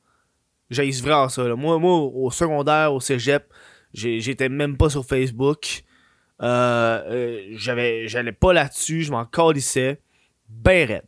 J'ai 0.69 0.89
vraiment 0.91 1.29
ça. 1.29 1.55
Moi, 1.55 1.79
moi, 1.79 1.97
au 1.97 2.31
secondaire, 2.31 2.93
au 2.93 2.99
cégep, 2.99 3.51
j'étais 3.93 4.49
même 4.49 4.77
pas 4.77 4.89
sur 4.89 5.05
Facebook. 5.05 5.83
Euh, 6.41 7.01
euh, 7.05 7.47
j'avais, 7.51 8.07
j'allais 8.07 8.31
pas 8.31 8.53
là-dessus. 8.53 9.03
Je 9.03 9.11
m'en 9.11 9.25
calissais. 9.25 9.99
Ben 10.49 10.87
raide. 10.87 11.03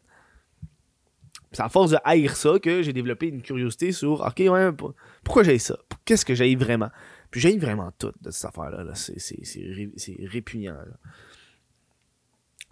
C'est 1.51 1.61
à 1.61 1.69
force 1.69 1.91
de 1.91 1.97
haïr 2.03 2.35
ça 2.35 2.57
que 2.59 2.81
j'ai 2.81 2.93
développé 2.93 3.27
une 3.27 3.41
curiosité 3.41 3.91
sur 3.91 4.21
OK, 4.21 4.39
ouais, 4.39 4.71
pour- 4.71 4.93
pourquoi 5.23 5.43
j'ai 5.43 5.59
ça? 5.59 5.77
Qu'est-ce 6.05 6.25
que 6.25 6.33
j'ai 6.33 6.55
vraiment? 6.55 6.89
Puis 7.29 7.41
j'ai 7.41 7.57
vraiment 7.57 7.91
tout 7.97 8.11
de 8.21 8.31
cette 8.31 8.45
affaire-là. 8.45 8.83
là. 8.83 8.95
C'est, 8.95 9.19
c'est, 9.19 9.43
c'est, 9.43 9.61
ré- 9.61 9.91
c'est 9.97 10.17
répugnant. 10.25 10.77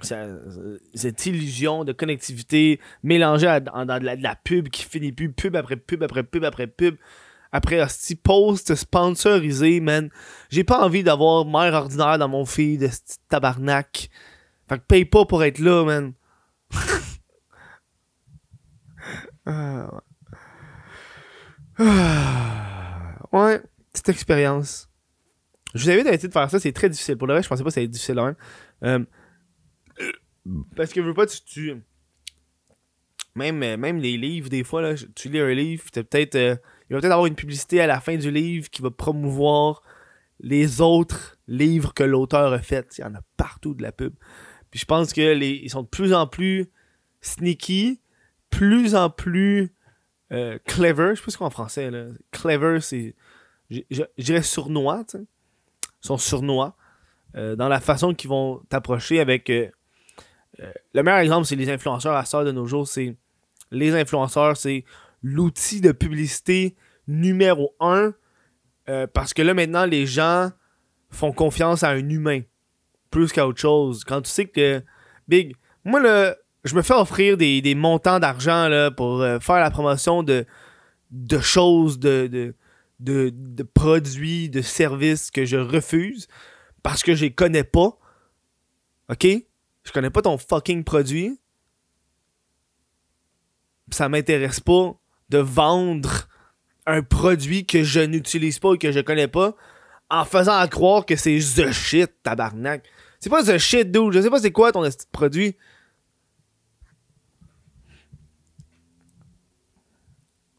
cette 0.01 1.25
illusion 1.27 1.83
de 1.83 1.91
connectivité 1.93 2.79
mélangée 3.03 3.47
à, 3.47 3.59
de 3.59 4.23
la 4.23 4.35
pub 4.35 4.69
qui 4.69 4.83
finit 4.83 5.11
plus, 5.11 5.31
pub 5.31 5.55
après 5.55 5.75
pub 5.77 6.01
après 6.03 6.23
pub 6.23 6.43
après 6.43 6.67
pub. 6.67 6.95
Après, 7.51 7.81
hostie, 7.81 8.15
post 8.15 8.73
sponsorisé, 8.75 9.79
man. 9.81 10.09
J'ai 10.49 10.63
pas 10.63 10.79
envie 10.85 11.03
d'avoir 11.03 11.45
mère 11.45 11.73
ordinaire 11.73 12.17
dans 12.17 12.29
mon 12.29 12.45
feed, 12.45 12.83
hostie, 12.83 13.17
tabarnak. 13.27 14.09
Fait 14.69 14.77
que 14.79 14.83
paye 14.87 15.05
pas 15.05 15.25
pour 15.25 15.43
être 15.43 15.59
là, 15.59 15.83
man. 15.83 16.13
Ah, 19.45 19.89
ouais. 19.91 19.99
Ah, 21.79 23.17
ouais, 23.31 23.61
petite 23.91 24.09
expérience. 24.09 24.89
Je 25.73 25.83
vous 25.85 25.89
invite 25.91 26.07
à 26.07 26.13
essayer 26.13 26.27
de 26.27 26.33
faire 26.33 26.49
ça, 26.49 26.59
c'est 26.59 26.71
très 26.73 26.89
difficile. 26.89 27.17
Pour 27.17 27.27
le 27.27 27.33
reste, 27.33 27.45
je 27.45 27.49
pensais 27.49 27.63
pas 27.63 27.69
que 27.69 27.73
ça 27.73 27.79
allait 27.79 27.85
être 27.85 27.91
difficile 27.91 28.15
quand 28.15 28.25
même. 28.25 29.05
Euh, 30.03 30.59
parce 30.75 30.91
que 30.91 31.01
je 31.01 31.07
veux 31.07 31.13
pas, 31.13 31.25
tu. 31.25 31.41
tu- 31.41 31.81
même, 33.35 33.57
même 33.57 33.97
les 33.97 34.17
livres, 34.17 34.49
des 34.49 34.63
fois, 34.63 34.81
là, 34.81 34.95
tu 35.15 35.29
lis 35.29 35.39
un 35.39 35.53
livre, 35.53 35.85
t'as 35.91 36.03
peut-être. 36.03 36.35
euh, 36.35 36.55
il 36.91 36.93
va 36.93 36.99
peut-être 36.99 37.13
avoir 37.13 37.27
une 37.27 37.35
publicité 37.35 37.79
à 37.79 37.87
la 37.87 38.01
fin 38.01 38.17
du 38.17 38.29
livre 38.31 38.69
qui 38.69 38.81
va 38.81 38.91
promouvoir 38.91 39.81
les 40.41 40.81
autres 40.81 41.37
livres 41.47 41.93
que 41.93 42.03
l'auteur 42.03 42.51
a 42.51 42.59
fait. 42.59 42.97
Il 42.97 43.01
y 43.01 43.03
en 43.05 43.15
a 43.15 43.21
partout 43.37 43.73
de 43.73 43.81
la 43.81 43.93
pub. 43.93 44.13
Puis 44.71 44.81
je 44.81 44.85
pense 44.85 45.13
que 45.13 45.21
les, 45.21 45.51
ils 45.51 45.69
sont 45.69 45.83
de 45.83 45.87
plus 45.87 46.13
en 46.13 46.27
plus 46.27 46.69
sneaky, 47.21 48.01
plus 48.49 48.93
en 48.93 49.09
plus 49.09 49.73
euh, 50.33 50.59
clever. 50.65 51.11
Je 51.11 51.19
sais 51.21 51.23
pas 51.23 51.31
ce 51.31 51.37
qu'on 51.37 51.45
en 51.45 51.49
français 51.49 51.91
là. 51.91 52.07
Clever, 52.31 52.81
c'est. 52.81 53.15
Je 53.69 54.03
dirais 54.17 54.41
sournois. 54.41 55.05
Ils 55.13 55.25
sont 56.01 56.17
sournois 56.17 56.75
euh, 57.37 57.55
dans 57.55 57.69
la 57.69 57.79
façon 57.79 58.13
qu'ils 58.13 58.29
vont 58.29 58.63
t'approcher 58.67 59.21
avec. 59.21 59.49
euh, 59.49 59.69
le 60.93 61.03
meilleur 61.03 61.21
exemple, 61.21 61.47
c'est 61.47 61.55
les 61.55 61.69
influenceurs 61.69 62.17
à 62.17 62.25
ça 62.25 62.43
de 62.43 62.51
nos 62.51 62.65
jours. 62.65 62.85
C'est 62.85 63.15
les 63.71 63.95
influenceurs, 63.95 64.57
c'est 64.57 64.83
l'outil 65.21 65.81
de 65.81 65.91
publicité 65.91 66.75
numéro 67.07 67.75
un. 67.79 68.13
euh, 68.89 69.07
parce 69.07 69.33
que 69.33 69.41
là, 69.41 69.53
maintenant, 69.53 69.85
les 69.85 70.05
gens 70.05 70.51
font 71.09 71.31
confiance 71.31 71.83
à 71.83 71.89
un 71.89 72.09
humain 72.09 72.41
plus 73.09 73.31
qu'à 73.31 73.45
autre 73.47 73.59
chose. 73.59 74.03
Quand 74.03 74.21
tu 74.21 74.29
sais 74.29 74.45
que, 74.45 74.81
Big, 75.27 75.55
moi, 75.83 75.99
là, 75.99 76.35
je 76.63 76.75
me 76.75 76.81
fais 76.81 76.93
offrir 76.93 77.37
des, 77.37 77.61
des 77.61 77.75
montants 77.75 78.19
d'argent 78.19 78.67
là, 78.67 78.91
pour 78.91 79.21
euh, 79.21 79.39
faire 79.39 79.59
la 79.59 79.71
promotion 79.71 80.23
de, 80.23 80.45
de 81.11 81.39
choses, 81.39 81.99
de, 81.99 82.27
de, 82.27 82.55
de, 82.99 83.31
de 83.33 83.63
produits, 83.63 84.49
de 84.49 84.61
services 84.61 85.31
que 85.31 85.43
je 85.45 85.57
refuse 85.57 86.27
parce 86.83 87.03
que 87.03 87.13
je 87.15 87.25
les 87.25 87.33
connais 87.33 87.63
pas. 87.63 87.97
OK? 89.09 89.25
Je 89.83 89.91
connais 89.91 90.09
pas 90.11 90.21
ton 90.21 90.37
fucking 90.37 90.83
produit. 90.83 91.39
Ça 93.91 94.07
m'intéresse 94.07 94.59
pas 94.59 94.95
de 95.31 95.39
vendre 95.39 96.27
un 96.85 97.01
produit 97.01 97.65
que 97.65 97.83
je 97.83 98.01
n'utilise 98.01 98.59
pas 98.59 98.73
et 98.73 98.77
que 98.77 98.91
je 98.91 98.99
connais 98.99 99.27
pas 99.27 99.55
en 100.09 100.25
faisant 100.25 100.57
à 100.57 100.67
croire 100.67 101.05
que 101.05 101.15
c'est 101.15 101.37
the 101.37 101.71
shit, 101.71 102.11
tabarnak. 102.21 102.83
C'est 103.19 103.29
pas 103.29 103.43
the 103.43 103.57
shit, 103.57 103.91
dude. 103.91 104.11
Je 104.11 104.21
sais 104.21 104.29
pas 104.29 104.39
c'est 104.39 104.51
quoi 104.51 104.71
ton 104.71 104.87
produit. 105.11 105.55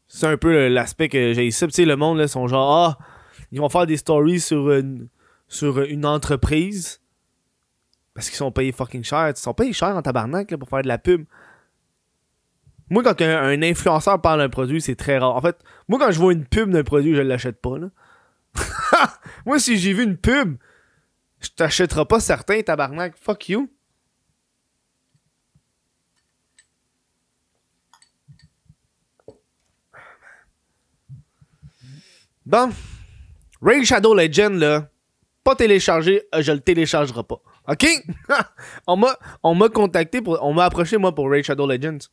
C'est 0.07 0.27
un 0.27 0.37
peu 0.37 0.67
l'aspect 0.69 1.07
que 1.07 1.33
j'ai 1.33 1.45
ici. 1.45 1.85
Le 1.85 1.95
monde, 1.95 2.17
là, 2.17 2.27
sont 2.27 2.47
genre, 2.47 2.71
ah, 2.71 2.97
ils 3.51 3.59
vont 3.59 3.69
faire 3.69 3.85
des 3.85 3.97
stories 3.97 4.39
sur 4.39 4.71
une, 4.71 5.09
entreprise 6.05 7.01
parce 8.15 8.29
qu'ils 8.29 8.37
sont 8.37 8.51
payés 8.51 8.71
fucking 8.71 9.03
cher. 9.03 9.29
Ils 9.29 9.37
sont 9.37 9.53
payés 9.53 9.73
cher 9.73 9.89
en 9.89 10.01
tabarnak 10.01 10.55
pour 10.55 10.69
faire 10.69 10.81
de 10.81 10.87
la 10.87 10.97
pub. 10.97 11.25
Moi, 12.89 13.03
quand 13.03 13.21
un, 13.21 13.61
influenceur 13.61 14.21
parle 14.21 14.39
d'un 14.39 14.49
produit, 14.49 14.81
c'est 14.81 14.95
très 14.95 15.17
rare. 15.17 15.35
En 15.35 15.41
fait, 15.41 15.57
moi, 15.87 15.99
quand 15.99 16.11
je 16.11 16.19
vois 16.19 16.33
une 16.33 16.45
pub 16.45 16.69
d'un 16.69 16.83
produit, 16.83 17.15
je 17.15 17.21
l'achète 17.21 17.61
pas. 17.61 17.77
Là. 17.77 17.89
moi, 19.45 19.59
si 19.59 19.77
j'ai 19.77 19.93
vu 19.93 20.03
une 20.03 20.17
pub, 20.17 20.57
je 21.39 21.49
t'achèterai 21.49 22.05
pas 22.05 22.19
certain, 22.19 22.61
tabarnak. 22.61 23.15
Fuck 23.17 23.49
you. 23.49 23.69
Bon. 32.45 32.71
Raid 33.61 33.85
Shadow 33.85 34.13
Legend, 34.13 34.59
là, 34.59 34.89
pas 35.43 35.55
téléchargé, 35.55 36.23
euh, 36.35 36.41
je 36.41 36.51
le 36.51 36.59
téléchargerai 36.59 37.23
pas. 37.23 37.41
OK? 37.69 37.87
on 38.87 38.97
m'a 38.97 39.17
on 39.41 39.55
m'a 39.55 39.69
contacté, 39.69 40.21
pour, 40.21 40.37
on 40.43 40.53
m'a 40.53 40.65
approché, 40.65 40.97
moi, 40.97 41.15
pour 41.15 41.29
Raid 41.29 41.45
Shadow 41.45 41.65
Legends. 41.65 42.09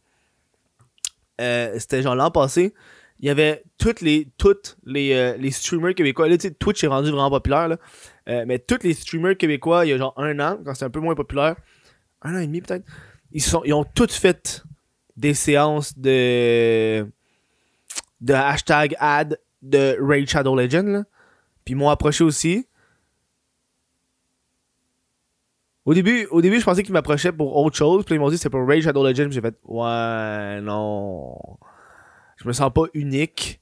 Euh, 1.40 1.74
C'était 1.78 2.02
genre 2.02 2.14
l'an 2.14 2.30
passé. 2.30 2.74
Il 3.18 3.26
y 3.26 3.30
avait 3.30 3.64
toutes 3.76 4.00
les, 4.00 4.28
toutes 4.38 4.78
les, 4.84 5.12
euh, 5.12 5.36
les 5.36 5.50
streamers 5.50 5.94
québécois. 5.94 6.28
Là, 6.28 6.38
tu 6.38 6.48
sais, 6.48 6.54
Twitch 6.54 6.82
est 6.84 6.86
rendu 6.86 7.10
vraiment 7.10 7.30
populaire, 7.30 7.68
là. 7.68 7.76
Euh, 8.28 8.44
mais 8.46 8.58
tous 8.58 8.82
les 8.82 8.94
streamers 8.94 9.36
québécois, 9.36 9.84
il 9.84 9.90
y 9.90 9.92
a 9.92 9.98
genre 9.98 10.14
un 10.16 10.38
an, 10.40 10.58
quand 10.64 10.72
c'était 10.72 10.86
un 10.86 10.90
peu 10.90 11.00
moins 11.00 11.14
populaire, 11.14 11.56
un 12.22 12.34
an 12.34 12.38
et 12.38 12.46
demi 12.46 12.60
peut-être, 12.60 12.84
ils, 13.32 13.42
sont, 13.42 13.62
ils 13.64 13.74
ont 13.74 13.84
tous 13.84 14.14
fait 14.14 14.62
des 15.16 15.34
séances 15.34 15.98
de, 15.98 17.06
de 18.20 18.32
hashtag 18.32 18.94
ad 18.98 19.38
de 19.60 19.98
Raid 20.00 20.28
Shadow 20.28 20.56
Legend. 20.56 21.04
Puis 21.64 21.72
ils 21.72 21.76
m'ont 21.76 21.90
approché 21.90 22.24
aussi. 22.24 22.66
Au 25.86 25.94
début, 25.94 26.26
au 26.30 26.42
début, 26.42 26.60
je 26.60 26.64
pensais 26.64 26.82
qu'ils 26.82 26.92
m'approchaient 26.92 27.32
pour 27.32 27.56
autre 27.56 27.76
chose. 27.76 28.04
Puis 28.04 28.14
ils 28.14 28.18
m'ont 28.18 28.28
dit 28.30 28.36
c'était 28.36 28.50
pour 28.50 28.66
Raid 28.66 28.82
Shadow 28.82 29.02
Legend. 29.06 29.26
Puis 29.28 29.34
j'ai 29.34 29.40
fait, 29.40 29.56
ouais, 29.64 30.60
non. 30.60 31.34
Je 32.36 32.46
me 32.46 32.52
sens 32.52 32.70
pas 32.72 32.84
unique. 32.94 33.60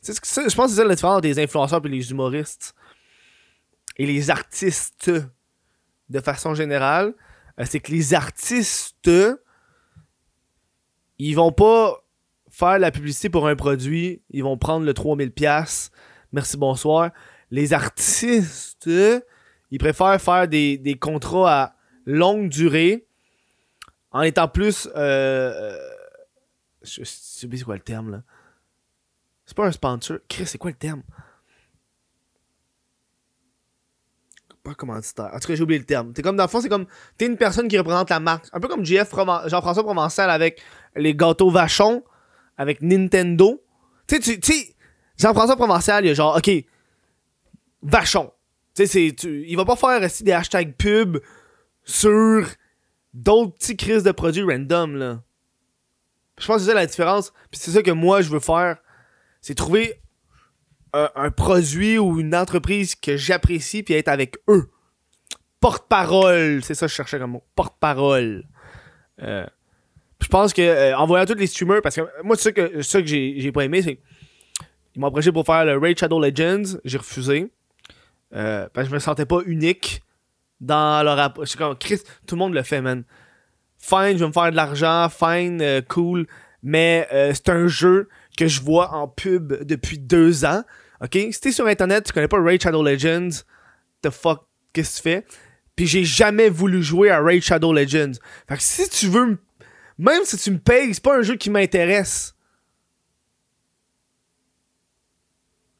Sais, 0.00 0.12
ce 0.14 0.20
c'est- 0.22 0.48
je 0.48 0.54
pense 0.54 0.66
que 0.66 0.70
c'est 0.76 0.82
ça 0.82 0.84
la 0.84 0.94
différence 0.94 1.22
les 1.22 1.38
influenceurs 1.40 1.84
et 1.84 1.88
les 1.88 2.10
humoristes. 2.10 2.74
et 4.00 4.06
les 4.06 4.30
artistes 4.30 5.10
de 6.08 6.20
façon 6.20 6.54
générale, 6.54 7.14
euh, 7.58 7.64
c'est 7.68 7.80
que 7.80 7.90
les 7.90 8.14
artistes, 8.14 9.10
ils 11.18 11.34
vont 11.34 11.50
pas 11.50 11.96
faire 12.48 12.78
la 12.78 12.92
publicité 12.92 13.28
pour 13.28 13.48
un 13.48 13.56
produit, 13.56 14.22
ils 14.30 14.44
vont 14.44 14.56
prendre 14.56 14.86
le 14.86 14.94
3000$, 14.94 15.90
merci, 16.32 16.56
bonsoir. 16.56 17.10
Les 17.50 17.72
artistes, 17.72 18.88
ils 19.70 19.78
préfèrent 19.78 20.20
faire 20.20 20.48
des, 20.48 20.78
des 20.78 20.96
contrats 20.96 21.62
à 21.62 21.74
longue 22.06 22.48
durée 22.48 23.06
en 24.10 24.22
étant 24.22 24.48
plus. 24.48 24.88
Euh, 24.96 25.52
euh 25.52 25.78
je, 26.82 27.04
sais 27.04 27.48
c'est 27.50 27.64
quoi 27.64 27.74
le 27.74 27.80
terme 27.80 28.10
là. 28.10 28.22
C'est 29.44 29.56
pas 29.56 29.66
un 29.66 29.72
sponsor. 29.72 30.18
Chris, 30.28 30.46
c'est 30.46 30.58
quoi 30.58 30.70
le 30.70 30.76
terme? 30.76 31.02
Pas 34.62 34.74
commanditaire. 34.74 35.30
En 35.32 35.38
tout 35.38 35.48
cas, 35.48 35.54
j'ai 35.54 35.62
oublié 35.62 35.78
le 35.78 35.86
terme. 35.86 36.12
T'es 36.12 36.20
comme, 36.20 36.36
dans 36.36 36.44
le 36.44 36.48
fond, 36.48 36.60
c'est 36.60 36.68
comme. 36.68 36.86
T'es 37.16 37.26
une 37.26 37.36
personne 37.38 37.66
qui 37.66 37.78
représente 37.78 38.10
la 38.10 38.20
marque. 38.20 38.46
Un 38.52 38.60
peu 38.60 38.68
comme 38.68 38.84
Jean-François 38.84 39.82
Provençal 39.82 40.30
avec 40.30 40.62
les 40.94 41.14
gâteaux 41.14 41.50
Vachon, 41.50 42.04
avec 42.58 42.82
Nintendo. 42.82 43.62
Tu 44.06 44.20
sais, 44.20 44.38
tu 44.38 44.52
sais, 44.52 44.74
Jean-François 45.16 45.56
Provençal, 45.56 46.04
il 46.04 46.10
a 46.10 46.14
genre, 46.14 46.36
ok, 46.36 46.50
Vachon. 47.82 48.30
Sais, 48.86 49.08
il 49.08 49.56
va 49.56 49.64
pas 49.64 49.76
faire 49.76 50.02
aussi 50.02 50.24
des 50.24 50.32
hashtags 50.32 50.74
pub 50.76 51.18
sur 51.84 52.46
d'autres 53.14 53.54
petits 53.54 53.76
crises 53.76 54.02
de 54.02 54.12
produits 54.12 54.42
random, 54.42 54.96
là. 54.96 55.22
Je 56.38 56.46
pense 56.46 56.56
que 56.56 56.62
c'est 56.62 56.68
ça 56.68 56.74
la 56.74 56.86
différence. 56.86 57.32
Puis 57.50 57.60
c'est 57.60 57.72
ça 57.72 57.82
que 57.82 57.90
moi, 57.90 58.22
je 58.22 58.30
veux 58.30 58.40
faire. 58.40 58.78
C'est 59.40 59.54
trouver 59.54 60.00
un, 60.92 61.30
produit 61.30 61.98
ou 61.98 62.20
une 62.20 62.34
entreprise 62.34 62.94
que 62.94 63.16
j'apprécie 63.16 63.82
puis 63.82 63.94
être 63.94 64.08
avec 64.08 64.36
eux. 64.48 64.70
Porte-parole, 65.60 66.62
c'est 66.62 66.74
ça 66.74 66.86
que 66.86 66.90
je 66.90 66.96
cherchais 66.96 67.18
comme 67.18 67.32
mot. 67.32 67.44
Porte-parole. 67.54 68.44
Euh, 69.20 69.46
je 70.20 70.28
pense 70.28 70.52
que 70.52 70.62
euh, 70.62 70.96
en 70.96 71.06
voyant 71.06 71.26
tous 71.26 71.34
les 71.34 71.46
streamers, 71.46 71.82
parce 71.82 71.96
que 71.96 72.02
moi, 72.22 72.36
c'est 72.36 72.42
ça 72.44 72.52
que, 72.52 73.00
que 73.00 73.06
j'ai 73.06 73.52
pas 73.52 73.64
aimé, 73.64 73.82
c'est. 73.82 73.98
Ils 74.94 75.00
m'ont 75.00 75.08
approché 75.08 75.30
pour 75.30 75.44
faire 75.44 75.64
le 75.64 75.76
Raid 75.78 75.98
Shadow 75.98 76.20
Legends, 76.20 76.78
j'ai 76.84 76.98
refusé. 76.98 77.52
Euh, 78.34 78.68
parce 78.72 78.88
je 78.88 78.92
me 78.92 78.98
sentais 78.98 79.26
pas 79.26 79.40
unique 79.46 80.02
dans 80.60 81.02
leur 81.04 81.34
Je 81.40 81.46
suis 81.46 81.58
comme, 81.58 81.76
Chris, 81.76 82.00
tout 82.26 82.34
le 82.34 82.40
monde 82.40 82.54
le 82.54 82.62
fait, 82.62 82.80
man. 82.80 83.04
Fine, 83.78 84.14
je 84.14 84.18
vais 84.18 84.26
me 84.26 84.32
faire 84.32 84.50
de 84.50 84.56
l'argent, 84.56 85.08
fine, 85.08 85.62
euh, 85.62 85.80
cool. 85.82 86.26
Mais 86.62 87.08
euh, 87.12 87.32
c'est 87.34 87.50
un 87.50 87.68
jeu 87.68 88.08
que 88.36 88.48
je 88.48 88.60
vois 88.60 88.92
en 88.92 89.06
pub 89.06 89.62
depuis 89.64 89.98
deux 89.98 90.44
ans. 90.44 90.62
Ok? 91.00 91.16
Si 91.30 91.40
t'es 91.40 91.52
sur 91.52 91.66
internet, 91.66 92.04
tu 92.04 92.12
connais 92.12 92.28
pas 92.28 92.42
Raid 92.42 92.60
Shadow 92.60 92.82
Legends, 92.82 93.44
the 94.02 94.10
fuck, 94.10 94.46
qu'est-ce 94.72 95.00
que 95.00 95.08
tu 95.08 95.14
fais? 95.14 95.26
Puis 95.76 95.86
j'ai 95.86 96.04
jamais 96.04 96.48
voulu 96.48 96.82
jouer 96.82 97.10
à 97.10 97.20
Raid 97.20 97.42
Shadow 97.42 97.72
Legends. 97.72 98.18
Fait 98.48 98.56
que 98.56 98.62
si 98.62 98.88
tu 98.88 99.06
veux 99.06 99.38
Même 99.96 100.24
si 100.24 100.36
tu 100.36 100.50
me 100.50 100.58
payes, 100.58 100.92
c'est 100.92 101.02
pas 101.02 101.16
un 101.16 101.22
jeu 101.22 101.36
qui 101.36 101.50
m'intéresse. 101.50 102.34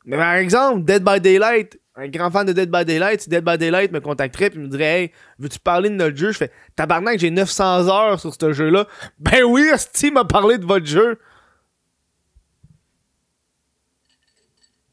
Mais 0.05 0.17
par 0.17 0.35
exemple, 0.35 0.85
Dead 0.85 1.05
by 1.05 1.21
Daylight, 1.21 1.78
un 1.99 2.09
grand 2.09 2.31
fan 2.31 2.47
de 2.47 2.52
Dead 2.52 2.71
by 2.71 2.85
Daylight, 2.85 3.23
si 3.23 3.28
Dead 3.28 3.45
by 3.45 3.59
Daylight 3.59 3.90
me 3.90 4.00
contacterait 4.00 4.50
et 4.55 4.59
me 4.59 4.69
dirait 4.69 4.85
Hey, 4.85 5.12
veux-tu 5.38 5.59
parler 5.59 5.90
de 5.90 5.97
notre 5.97 6.17
jeu? 6.17 6.31
Je 6.31 6.38
fais 6.38 6.52
Tabarnak, 6.76 7.19
j'ai 7.19 7.31
900 7.31 7.88
heures 7.88 8.21
sur 8.21 8.33
ce 8.33 8.52
jeu-là. 8.52 8.87
Ben 9.19 9.43
oui, 9.43 9.69
Steam 9.76 10.14
m'a 10.14 10.25
parlé 10.25 10.59
de 10.59 10.64
votre 10.64 10.87
jeu. 10.87 11.19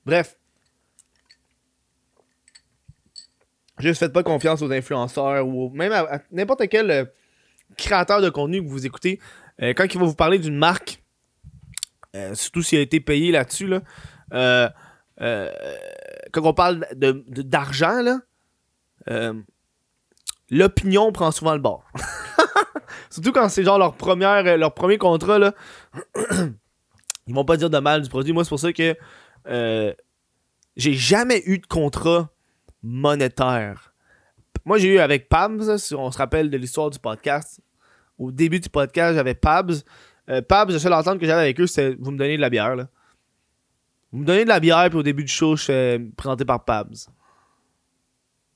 Bref. 0.05 0.35
Juste 3.77 3.99
faites 3.99 4.13
pas 4.13 4.23
confiance 4.23 4.61
aux 4.61 4.71
influenceurs 4.71 5.47
ou 5.47 5.69
même 5.69 5.91
à, 5.91 6.21
n'importe 6.31 6.67
quel 6.69 6.89
euh, 6.89 7.05
créateur 7.77 8.21
de 8.21 8.29
contenu 8.29 8.63
que 8.63 8.69
vous 8.69 8.85
écoutez. 8.85 9.19
Euh, 9.61 9.73
quand 9.75 9.85
il 9.93 9.99
va 9.99 10.05
vous 10.05 10.15
parler 10.15 10.39
d'une 10.39 10.57
marque, 10.57 11.03
euh, 12.15 12.33
surtout 12.33 12.63
s'il 12.63 12.79
a 12.79 12.81
été 12.81 12.99
payé 12.99 13.31
là-dessus, 13.31 13.67
là, 13.67 13.81
euh, 14.33 14.69
quand 16.35 16.49
on 16.49 16.53
parle 16.53 16.85
d'argent, 16.95 18.01
là, 18.01 18.19
euh, 19.09 19.33
l'opinion 20.49 21.11
prend 21.11 21.31
souvent 21.31 21.53
le 21.53 21.61
bord. 21.61 21.85
Surtout 23.09 23.31
quand 23.31 23.47
c'est 23.47 23.63
genre 23.63 23.79
leur, 23.79 23.95
première, 23.95 24.45
euh, 24.45 24.57
leur 24.57 24.73
premier 24.73 24.97
contrat, 24.97 25.39
là. 25.39 25.53
Ils 27.27 27.33
vont 27.33 27.45
pas 27.45 27.57
dire 27.57 27.69
de 27.69 27.79
mal 27.79 28.01
du 28.01 28.09
produit. 28.09 28.33
Moi, 28.33 28.43
c'est 28.43 28.49
pour 28.49 28.59
ça 28.59 28.71
que 28.71 28.95
j'ai 30.75 30.93
jamais 30.93 31.41
eu 31.45 31.57
de 31.57 31.65
contrat 31.65 32.29
monétaire. 32.83 33.93
Moi, 34.63 34.77
j'ai 34.77 34.93
eu 34.93 34.99
avec 34.99 35.27
Pabs, 35.27 35.77
si 35.77 35.95
on 35.95 36.11
se 36.11 36.17
rappelle 36.17 36.51
de 36.51 36.57
l'histoire 36.57 36.91
du 36.91 36.99
podcast. 36.99 37.61
Au 38.19 38.31
début 38.31 38.59
du 38.59 38.69
podcast, 38.69 39.15
j'avais 39.15 39.33
Pabs. 39.33 39.73
Pabs, 40.47 40.69
la 40.69 40.77
seule 40.77 40.93
entente 40.93 41.19
que 41.19 41.25
j'avais 41.25 41.41
avec 41.41 41.59
eux, 41.59 41.65
c'était 41.65 41.95
vous 41.99 42.11
me 42.11 42.17
donnez 42.17 42.35
de 42.35 42.41
la 42.41 42.51
bière. 42.51 42.75
Là. 42.75 42.89
Vous 44.15 44.21
me 44.21 44.25
donnez 44.25 44.45
de 44.45 44.49
la 44.49 44.61
bière, 44.61 44.87
puis 44.87 44.97
au 44.97 45.03
début 45.03 45.25
du 45.25 45.31
show, 45.31 45.57
je 45.57 45.65
fais 45.65 46.01
présenté 46.15 46.45
par 46.45 46.63
Pabs. 46.63 46.95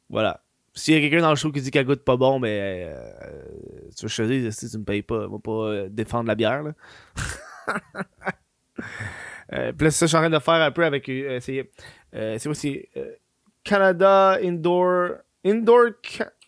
Voilà. 0.09 0.41
S'il 0.73 0.93
y 0.93 0.97
a 0.97 1.01
quelqu'un 1.01 1.21
dans 1.21 1.31
le 1.31 1.35
show 1.35 1.51
qui 1.51 1.59
dit 1.59 1.69
qu'elle 1.69 1.85
goûte 1.85 2.05
pas 2.05 2.15
bon, 2.15 2.39
mais 2.39 2.85
euh, 2.87 3.41
tu 3.93 4.05
veux 4.05 4.07
choisir, 4.07 4.53
si 4.53 4.69
tu 4.69 4.77
me 4.77 4.85
payes 4.85 5.01
pas, 5.01 5.27
va 5.27 5.37
pas 5.37 5.51
euh, 5.51 5.89
défendre 5.89 6.29
la 6.29 6.35
bière. 6.35 6.63
Là. 6.63 6.71
euh, 9.51 9.73
puis 9.73 9.91
ça 9.91 10.05
je 10.05 10.07
suis 10.07 10.15
en 10.15 10.21
train 10.21 10.29
de 10.29 10.39
faire 10.39 10.53
un 10.53 10.71
peu 10.71 10.85
avec. 10.85 11.09
Euh, 11.09 11.41
c'est 11.41 11.69
c'est 12.13 12.43
quoi 12.45 12.55
C'est 12.55 12.89
Canada 13.61 14.37
Indoor. 14.41 15.17
Indoor. 15.43 15.87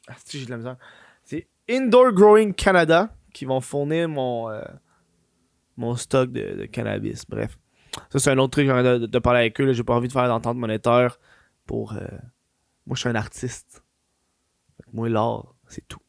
Ah, 0.08 0.16
j'ai 0.30 0.46
de 0.46 0.52
la 0.52 0.56
misère. 0.56 0.78
C'est 1.26 1.50
Indoor 1.70 2.14
Growing 2.14 2.54
Canada 2.54 3.14
qui 3.34 3.44
vont 3.44 3.60
fournir 3.60 4.08
mon, 4.08 4.50
mon 5.76 5.98
stock 5.98 6.32
de 6.32 6.66
cannabis. 6.68 7.26
Bref. 7.28 7.58
Ça, 8.10 8.20
c'est 8.20 8.32
un 8.32 8.38
autre 8.38 8.52
truc, 8.52 8.68
j'ai 8.68 8.84
de, 8.84 9.06
de, 9.06 9.20
parler 9.20 9.42
avec 9.42 9.60
eux. 9.60 9.74
J'ai 9.74 9.84
pas 9.84 9.96
envie 9.96 10.08
de 10.08 10.14
faire 10.14 10.28
d'entente 10.28 10.58
monétaire 10.58 11.20
pour. 11.66 11.94
Euh, 11.94 12.00
moi, 12.86 12.96
je 12.96 13.02
suis 13.02 13.10
un 13.10 13.16
artiste. 13.16 13.84
Moi, 14.94 15.10
l'art, 15.10 15.54
c'est 15.68 15.88
tout. 15.88 16.00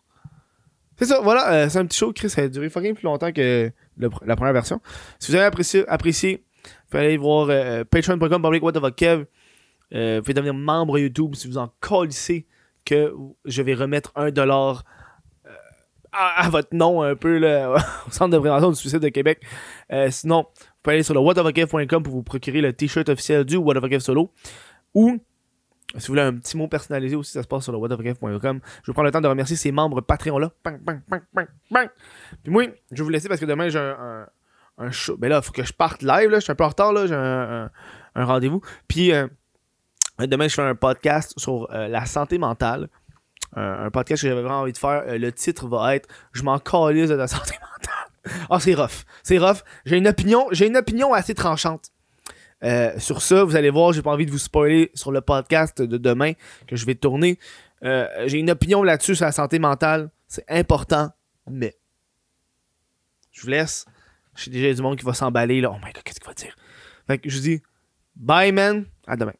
C'est 0.96 1.06
ça, 1.06 1.20
voilà, 1.20 1.52
euh, 1.52 1.68
c'est 1.68 1.78
un 1.78 1.86
petit 1.86 1.98
show, 1.98 2.12
Chris. 2.12 2.30
Ça 2.30 2.42
a 2.42 2.48
duré 2.48 2.68
fucking 2.68 2.94
plus 2.94 3.04
longtemps 3.04 3.32
que 3.32 3.72
la 3.96 4.36
première 4.36 4.52
version. 4.52 4.80
Si 5.18 5.30
vous 5.30 5.36
avez 5.36 5.46
apprécié, 5.46 5.84
vous 5.84 6.70
pouvez 6.90 7.04
aller 7.04 7.16
voir 7.16 7.48
euh, 7.50 7.84
patreon.com 7.84 8.72
the 8.72 8.94
Kev. 8.94 9.18
vous 9.20 10.22
pouvez 10.22 10.34
devenir 10.34 10.54
membre 10.54 10.98
YouTube 10.98 11.34
si 11.34 11.48
vous 11.48 11.58
en 11.58 11.72
colissez 11.80 12.46
que 12.84 13.14
je 13.44 13.62
vais 13.62 13.74
remettre 13.74 14.12
un 14.16 14.30
dollar 14.30 14.84
à, 16.12 16.50
votre 16.50 16.74
nom 16.74 17.02
un 17.02 17.16
peu 17.16 17.38
là, 17.38 17.70
au 18.06 18.10
centre 18.10 18.30
de 18.30 18.38
prévention 18.38 18.70
du 18.70 18.76
suicide 18.76 19.00
de 19.00 19.08
Québec. 19.08 19.42
sinon, 20.10 20.46
pouvez 20.82 20.94
aller 20.94 21.02
sur 21.02 21.14
le 21.14 22.02
pour 22.02 22.12
vous 22.12 22.22
procurer 22.22 22.60
le 22.60 22.72
t-shirt 22.72 23.08
officiel 23.08 23.44
du 23.44 23.56
What 23.56 23.74
Solo. 24.00 24.32
Ou, 24.94 25.18
si 25.96 26.06
vous 26.06 26.12
voulez 26.12 26.22
un 26.22 26.34
petit 26.34 26.56
mot 26.56 26.68
personnalisé 26.68 27.16
aussi, 27.16 27.32
ça 27.32 27.42
se 27.42 27.48
passe 27.48 27.64
sur 27.64 27.72
le. 27.72 27.78
Je 27.78 27.92
vais 27.92 28.92
prendre 28.92 29.04
le 29.04 29.10
temps 29.10 29.20
de 29.20 29.28
remercier 29.28 29.56
ces 29.56 29.72
membres 29.72 30.00
Patreon-là. 30.00 30.50
Puis 32.42 32.52
moi, 32.52 32.64
je 32.90 32.96
vais 32.96 33.02
vous 33.02 33.10
laisser 33.10 33.28
parce 33.28 33.40
que 33.40 33.46
demain, 33.46 33.68
j'ai 33.68 33.78
un, 33.78 34.26
show. 34.90 35.16
Ben 35.16 35.28
là, 35.28 35.38
il 35.38 35.44
faut 35.44 35.52
que 35.52 35.62
je 35.62 35.72
parte 35.72 36.02
live. 36.02 36.30
Là. 36.30 36.38
Je 36.38 36.44
suis 36.44 36.52
un 36.52 36.56
peu 36.56 36.64
en 36.64 36.68
retard. 36.68 36.92
Là. 36.92 37.06
J'ai 37.06 37.14
un, 37.14 37.70
rendez-vous. 38.14 38.60
Puis, 38.88 39.12
euh, 39.12 39.28
demain, 40.18 40.48
je 40.48 40.54
fais 40.54 40.62
un 40.62 40.74
podcast 40.74 41.34
sur 41.38 41.68
euh, 41.72 41.88
la 41.88 42.06
santé 42.06 42.38
mentale. 42.38 42.88
un 43.54 43.90
podcast 43.90 44.22
que 44.22 44.28
j'avais 44.28 44.42
vraiment 44.42 44.62
envie 44.62 44.72
de 44.72 44.78
faire. 44.78 45.04
Euh, 45.06 45.18
le 45.18 45.30
titre 45.32 45.68
va 45.68 45.94
être 45.94 46.08
Je 46.32 46.42
m'en 46.42 46.58
calise 46.58 47.10
de 47.10 47.14
la 47.14 47.28
santé 47.28 47.54
mentale. 47.60 47.91
Ah, 48.50 48.60
c'est 48.60 48.74
rough. 48.74 49.04
C'est 49.22 49.38
rough. 49.38 49.62
J'ai 49.84 49.96
une 49.96 50.08
opinion, 50.08 50.46
j'ai 50.52 50.66
une 50.66 50.76
opinion 50.76 51.12
assez 51.12 51.34
tranchante. 51.34 51.90
Euh, 52.64 52.96
sur 52.98 53.22
ça, 53.22 53.42
vous 53.42 53.56
allez 53.56 53.70
voir, 53.70 53.92
j'ai 53.92 54.02
pas 54.02 54.12
envie 54.12 54.26
de 54.26 54.30
vous 54.30 54.38
spoiler 54.38 54.90
sur 54.94 55.10
le 55.10 55.20
podcast 55.20 55.82
de 55.82 55.96
demain 55.96 56.32
que 56.66 56.76
je 56.76 56.86
vais 56.86 56.94
tourner. 56.94 57.38
Euh, 57.84 58.06
j'ai 58.26 58.38
une 58.38 58.50
opinion 58.50 58.82
là-dessus 58.82 59.16
sur 59.16 59.24
la 59.24 59.32
santé 59.32 59.58
mentale. 59.58 60.10
C'est 60.28 60.44
important, 60.48 61.10
mais. 61.50 61.76
Je 63.32 63.42
vous 63.42 63.48
laisse. 63.48 63.86
J'ai 64.36 64.50
déjà 64.50 64.72
du 64.72 64.82
monde 64.82 64.96
qui 64.96 65.04
va 65.04 65.14
s'emballer 65.14 65.60
là. 65.60 65.70
Oh 65.72 65.78
my 65.84 65.92
god, 65.92 66.02
qu'est-ce 66.04 66.20
qu'il 66.20 66.28
va 66.28 66.34
dire? 66.34 66.56
Fait 67.06 67.20
je 67.24 67.36
vous 67.36 67.42
dis 67.42 67.62
bye 68.14 68.52
man, 68.52 68.86
à 69.06 69.16
demain. 69.16 69.32